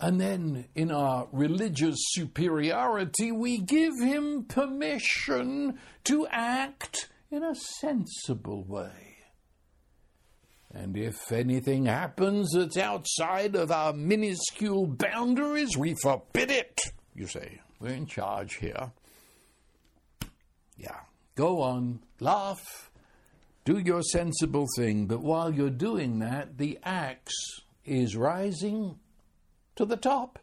[0.00, 8.64] And then, in our religious superiority, we give him permission to act in a sensible
[8.64, 9.18] way.
[10.72, 16.80] And if anything happens that's outside of our minuscule boundaries, we forbid it.
[17.14, 18.92] You say, we're in charge here.
[20.78, 21.00] Yeah,
[21.34, 22.90] go on, laugh,
[23.66, 28.98] do your sensible thing, but while you're doing that, the axe is rising
[29.76, 30.38] to the top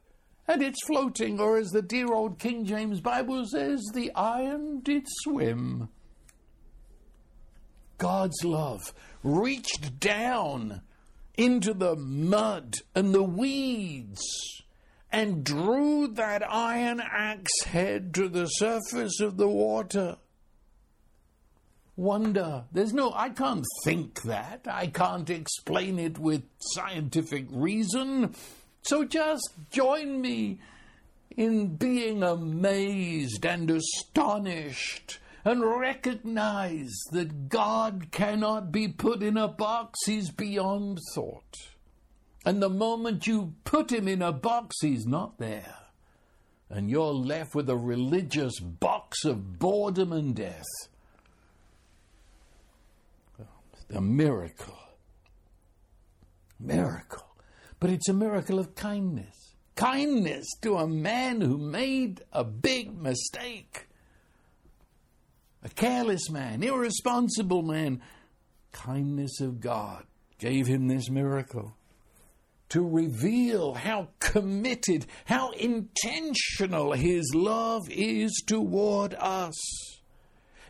[0.47, 5.03] and it's floating, or as the dear old King James Bible says, the iron did
[5.23, 5.89] swim.
[7.97, 10.81] God's love reached down
[11.35, 14.23] into the mud and the weeds
[15.11, 20.17] and drew that iron axe head to the surface of the water.
[21.95, 22.65] Wonder.
[22.71, 24.67] There's no, I can't think that.
[24.69, 28.35] I can't explain it with scientific reason.
[28.87, 30.59] So just join me
[31.35, 39.99] in being amazed and astonished and recognize that God cannot be put in a box,
[40.05, 41.57] He's beyond thought.
[42.45, 45.75] And the moment you put Him in a box, He's not there.
[46.69, 50.65] And you're left with a religious box of boredom and death.
[53.93, 54.77] A miracle.
[56.57, 57.26] Miracle.
[57.79, 59.55] But it's a miracle of kindness.
[59.75, 63.87] Kindness to a man who made a big mistake
[65.63, 68.01] a careless man, irresponsible man.
[68.71, 70.05] Kindness of God
[70.37, 71.75] gave him this miracle
[72.69, 79.55] to reveal how committed, how intentional his love is toward us.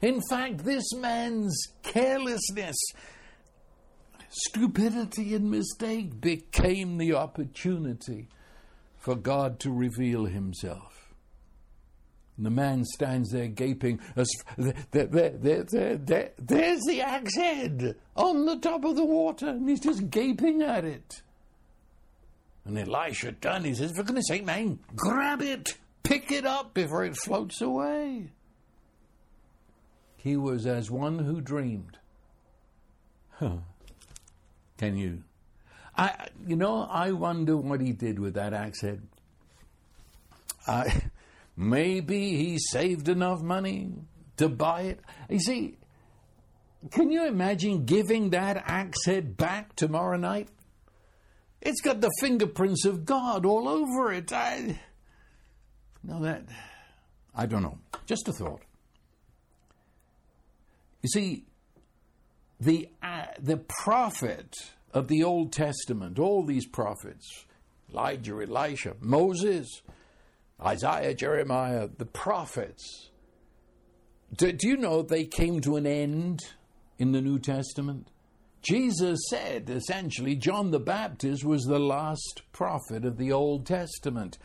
[0.02, 2.78] In fact, this man's carelessness,
[4.30, 8.28] stupidity, and mistake became the opportunity
[8.98, 11.14] for God to reveal himself.
[12.38, 14.00] And the man stands there gaping.
[14.16, 15.64] As, there, there, there,
[15.98, 20.62] there, there's the axe head on the top of the water, and he's just gaping
[20.62, 21.22] at it.
[22.66, 23.66] And Elisha turned.
[23.66, 28.32] He says, For goodness sake, man, grab it, pick it up before it floats away.
[30.18, 31.98] He was as one who dreamed.
[33.32, 33.58] Huh.
[34.78, 35.24] Can you?
[35.96, 39.02] I, you know, I wonder what he did with that axe head.
[40.68, 41.02] I,
[41.58, 43.92] Maybe he saved enough money
[44.38, 45.00] to buy it.
[45.28, 45.78] You see,
[46.92, 50.50] can you imagine giving that axe head back tomorrow night?
[51.60, 54.32] It's got the fingerprints of God all over it.
[54.32, 54.80] I
[56.04, 56.44] no that
[57.34, 57.80] I don't know.
[58.06, 58.62] Just a thought.
[61.02, 61.46] You see,
[62.60, 64.56] the uh, the prophet
[64.94, 67.46] of the Old Testament, all these prophets,
[67.92, 69.82] Elijah, Elisha, Moses,
[70.64, 73.10] Isaiah, Jeremiah, the prophets.
[74.36, 76.42] Do, do, you know they came to an end
[76.98, 78.08] in the New Testament?
[78.62, 84.38] Jesus said, essentially, John the Baptist was the last prophet of the Old Testament.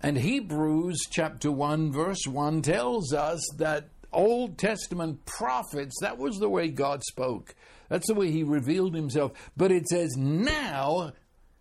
[0.00, 6.48] And Hebrews chapter 1, verse 1 tells us that Old Testament prophets, that was the
[6.48, 7.54] way God spoke.
[7.88, 9.32] That's the way He revealed Himself.
[9.56, 11.12] But it says, now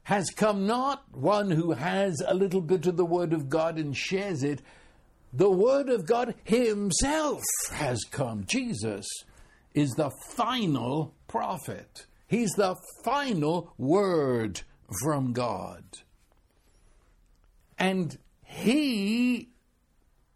[0.03, 3.95] has come not one who has a little bit of the Word of God and
[3.95, 4.61] shares it.
[5.33, 7.41] The Word of God Himself
[7.71, 8.45] has come.
[8.45, 9.05] Jesus
[9.73, 14.61] is the final prophet, He's the final Word
[15.01, 15.83] from God.
[17.77, 19.49] And He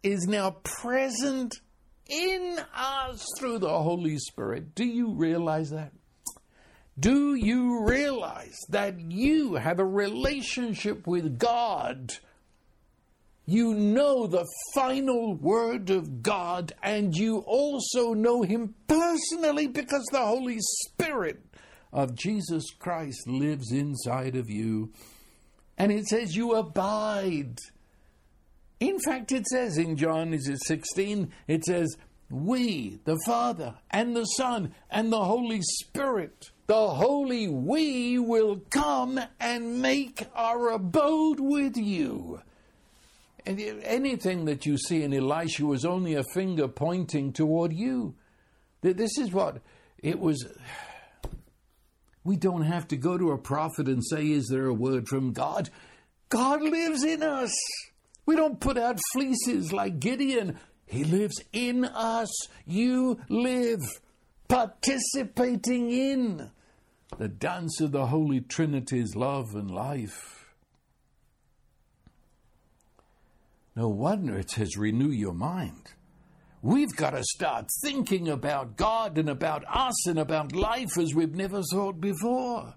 [0.02, 1.60] is now present
[2.08, 4.74] in us through the Holy Spirit.
[4.74, 5.92] Do you realize that?
[6.98, 12.12] Do you realize that you have a relationship with God?
[13.44, 20.24] You know the final word of God, and you also know Him personally because the
[20.24, 21.44] Holy Spirit
[21.92, 24.90] of Jesus Christ lives inside of you.
[25.78, 27.58] And it says you abide.
[28.80, 31.96] In fact, it says in John is it 16, it says,
[32.30, 39.20] We, the Father, and the Son, and the Holy Spirit the Holy We will come
[39.38, 42.40] and make our abode with you.
[43.44, 48.14] And anything that you see in Elisha was only a finger pointing toward you.
[48.80, 49.62] This is what
[50.02, 50.44] it was.
[52.24, 55.32] We don't have to go to a prophet and say, Is there a word from
[55.32, 55.70] God?
[56.28, 57.54] God lives in us.
[58.26, 60.58] We don't put out fleeces like Gideon.
[60.84, 62.30] He lives in us.
[62.66, 63.80] You live
[64.48, 66.50] participating in
[67.18, 70.54] the dance of the Holy Trinity's love and life.
[73.76, 75.92] No wonder it says renew your mind.
[76.62, 81.34] We've got to start thinking about God and about us and about life as we've
[81.34, 82.74] never thought before.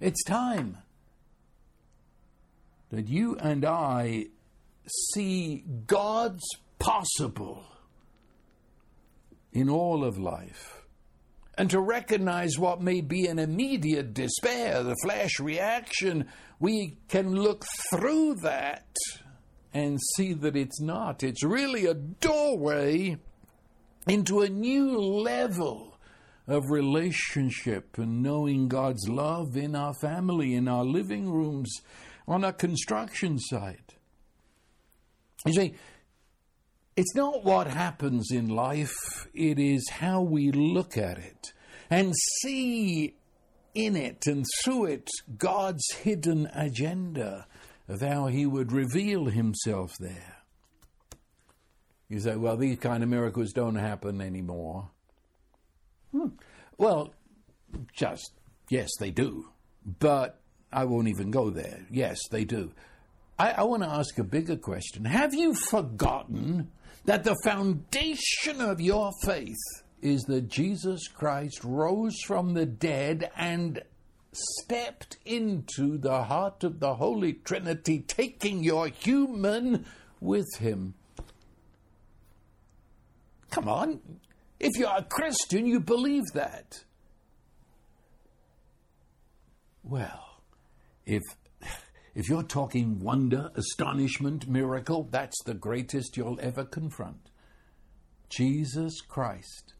[0.00, 0.78] It's time
[2.92, 4.26] that you and I
[4.86, 6.46] see God's
[6.78, 7.64] possible
[9.52, 10.82] in all of life
[11.56, 16.26] and to recognize what may be an immediate despair, the flash reaction,
[16.58, 18.96] we can look through that
[19.74, 21.22] and see that it's not.
[21.22, 23.16] It's really a doorway
[24.06, 25.98] into a new level
[26.46, 31.70] of relationship and knowing God's love in our family, in our living rooms,
[32.26, 33.94] on a construction site.
[35.44, 35.74] You see,
[36.96, 41.52] it's not what happens in life, it is how we look at it
[41.90, 43.16] and see
[43.74, 45.08] in it and through it
[45.38, 47.46] God's hidden agenda
[47.88, 50.36] of how He would reveal Himself there.
[52.08, 54.90] You say, well, these kind of miracles don't happen anymore.
[56.12, 56.28] Hmm.
[56.76, 57.14] Well,
[57.94, 58.32] just,
[58.68, 59.48] yes, they do.
[59.98, 60.41] But
[60.72, 61.80] I won't even go there.
[61.90, 62.72] Yes, they do.
[63.38, 65.04] I, I want to ask a bigger question.
[65.04, 66.70] Have you forgotten
[67.04, 69.58] that the foundation of your faith
[70.00, 73.82] is that Jesus Christ rose from the dead and
[74.32, 79.84] stepped into the heart of the Holy Trinity, taking your human
[80.20, 80.94] with him?
[83.50, 84.00] Come on.
[84.58, 86.84] If you're a Christian, you believe that.
[89.82, 90.31] Well,
[91.06, 91.22] if
[92.14, 97.30] if you're talking wonder, astonishment, miracle, that's the greatest you'll ever confront.
[98.28, 99.74] Jesus Christ,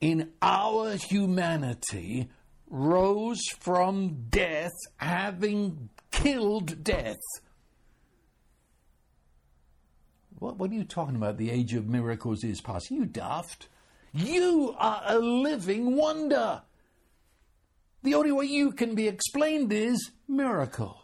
[0.00, 2.28] in our humanity,
[2.68, 7.20] rose from death, having killed death.
[10.38, 11.38] What, what are you talking about?
[11.38, 12.90] The age of miracles is past.
[12.90, 13.68] You daft.
[14.12, 16.62] You are a living wonder.
[18.04, 21.00] The only way you can be explained is miracle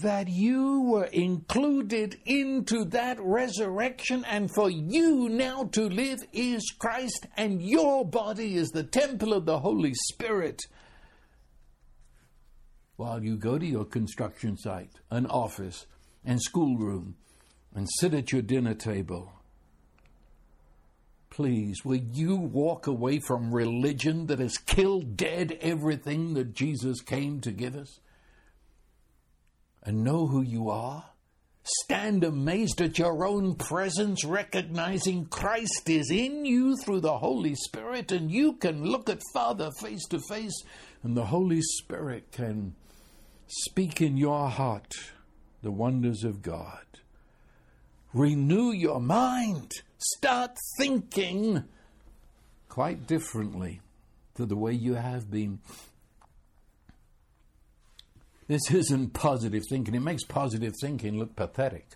[0.00, 7.26] that you were included into that resurrection, and for you now to live is Christ,
[7.36, 10.62] and your body is the temple of the Holy Spirit.
[12.96, 15.86] While you go to your construction site, an office,
[16.24, 17.14] and schoolroom,
[17.72, 19.32] and sit at your dinner table,
[21.38, 27.40] please, will you walk away from religion that has killed dead everything that Jesus came
[27.40, 28.00] to give us?
[29.88, 31.02] and know who you are?
[31.62, 38.12] Stand amazed at your own presence, recognizing Christ is in you through the Holy Spirit,
[38.12, 40.62] and you can look at Father face to face,
[41.02, 42.74] and the Holy Spirit can
[43.46, 44.92] speak in your heart
[45.62, 46.87] the wonders of God.
[48.14, 49.72] Renew your mind.
[49.98, 51.64] Start thinking
[52.68, 53.80] quite differently
[54.36, 55.58] to the way you have been.
[58.46, 59.94] This isn't positive thinking.
[59.94, 61.86] It makes positive thinking look pathetic.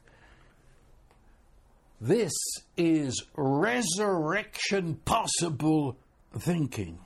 [2.01, 2.33] This
[2.77, 5.97] is resurrection possible
[6.37, 6.99] thinking.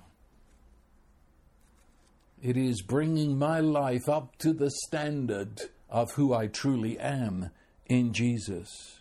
[2.43, 7.51] It is bringing my life up to the standard of who I truly am
[7.89, 9.01] in Jesus.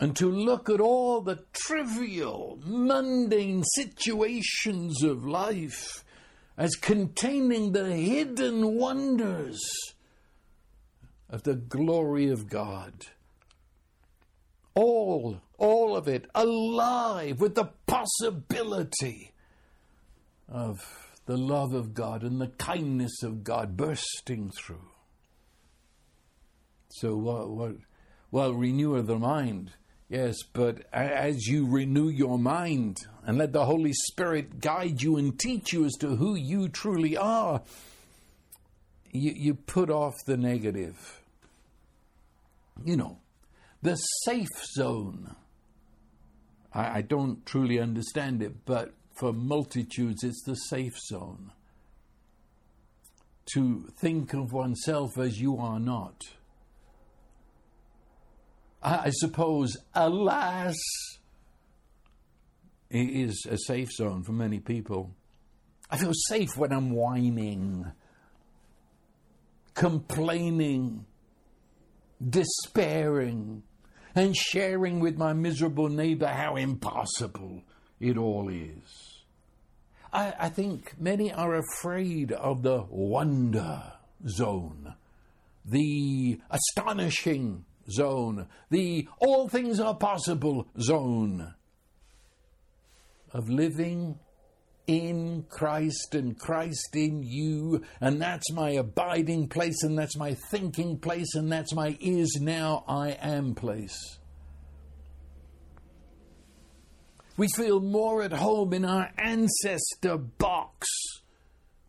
[0.00, 6.04] And to look at all the trivial, mundane situations of life
[6.56, 9.60] as containing the hidden wonders
[11.30, 13.06] of the glory of God.
[14.74, 19.32] All, all of it alive with the possibility
[20.48, 24.91] of the love of God and the kindness of God bursting through.
[27.00, 27.76] So, what, what,
[28.30, 29.72] well, renewer the mind
[30.12, 35.38] Yes, but as you renew your mind and let the Holy Spirit guide you and
[35.38, 37.62] teach you as to who you truly are,
[39.10, 41.22] you, you put off the negative.
[42.84, 43.16] You know,
[43.80, 45.34] the safe zone.
[46.74, 51.52] I, I don't truly understand it, but for multitudes, it's the safe zone.
[53.54, 56.22] To think of oneself as you are not
[58.82, 60.74] I suppose, alas,
[62.90, 65.14] it is a safe zone for many people.
[65.88, 67.92] I feel safe when I'm whining,
[69.74, 71.06] complaining,
[72.28, 73.62] despairing,
[74.14, 77.62] and sharing with my miserable neighbor how impossible
[78.00, 79.22] it all is.
[80.12, 83.92] I, I think many are afraid of the wonder
[84.28, 84.94] zone,
[85.64, 91.54] the astonishing zone, the all things are possible zone
[93.32, 94.18] of living
[94.86, 100.98] in Christ and Christ in you, and that's my abiding place, and that's my thinking
[100.98, 104.18] place, and that's my is now I am place.
[107.36, 110.86] We feel more at home in our ancestor box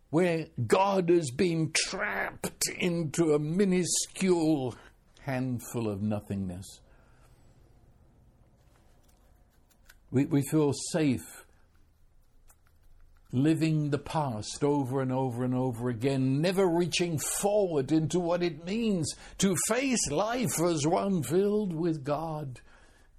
[0.10, 4.76] where God has been trapped into a minuscule
[5.26, 6.80] handful of nothingness.
[10.12, 11.44] We, we feel safe
[13.34, 18.64] living the past over and over and over again, never reaching forward into what it
[18.64, 22.62] means to face life as one filled with God,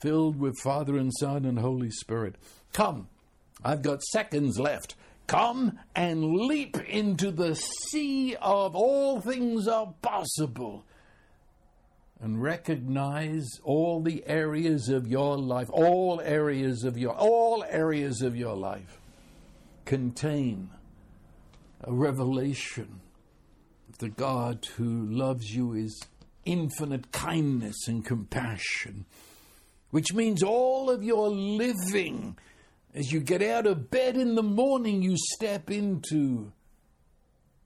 [0.00, 2.36] filled with Father and Son and Holy Spirit.
[2.72, 3.08] Come,
[3.64, 4.94] I've got seconds left.
[5.26, 10.84] Come and leap into the sea of all things are possible
[12.20, 18.36] and recognize all the areas of your life, all areas of your all areas of
[18.36, 18.98] your life
[19.84, 20.70] contain
[21.82, 23.00] a revelation
[23.88, 26.00] of the God who loves you is
[26.44, 29.04] infinite kindness and compassion,
[29.90, 32.36] which means all of your living
[32.94, 36.52] as you get out of bed in the morning, you step into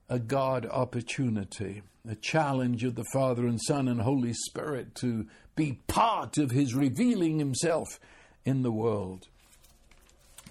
[0.09, 5.79] a God opportunity, a challenge of the Father and Son and Holy Spirit to be
[5.87, 7.99] part of His revealing Himself
[8.43, 9.27] in the world.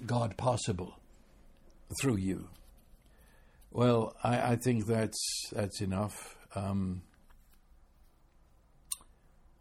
[0.07, 0.99] God possible
[2.01, 2.49] through you.
[3.71, 6.37] Well, I, I think that's that's enough.
[6.55, 7.03] Um,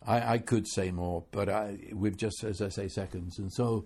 [0.06, 3.86] I, I could say more, but I, we've just, as I say, seconds, and so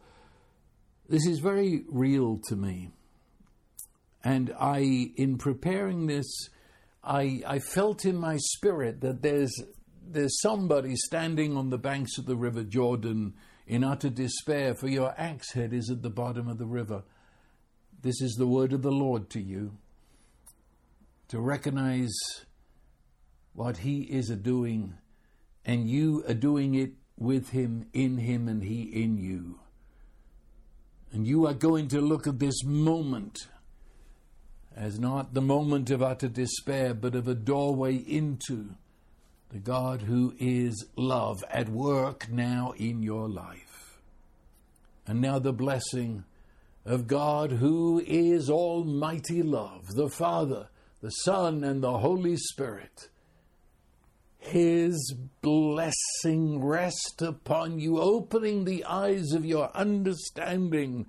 [1.10, 2.92] this is very real to me.
[4.24, 6.50] And I, in preparing this,
[7.04, 9.54] I, I felt in my spirit that there's,
[10.06, 13.34] there's somebody standing on the banks of the River Jordan
[13.66, 17.04] in utter despair, for your axe head is at the bottom of the river.
[18.02, 19.78] This is the word of the Lord to you
[21.30, 22.12] to recognize
[23.54, 24.96] what He is a doing,
[25.64, 29.60] and you are doing it with Him, in Him, and He in you.
[31.14, 33.38] And you are going to look at this moment
[34.76, 38.76] as not the moment of utter despair, but of a doorway into
[39.50, 44.00] the God who is love at work now in your life.
[45.06, 46.24] And now the blessing
[46.86, 50.70] of God who is almighty love, the Father,
[51.02, 53.10] the Son, and the Holy Spirit
[54.42, 61.06] his blessing rest upon you, opening the eyes of your understanding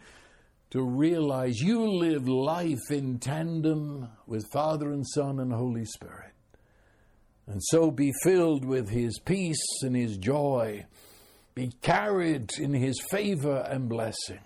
[0.72, 6.32] to realize you live life in tandem with Father and Son and Holy Spirit.
[7.46, 10.86] And so be filled with His peace and His joy,
[11.54, 14.40] be carried in His favor and blessing.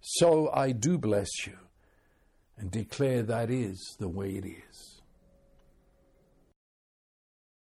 [0.00, 1.58] So I do bless you
[2.56, 4.93] and declare that is the way it is.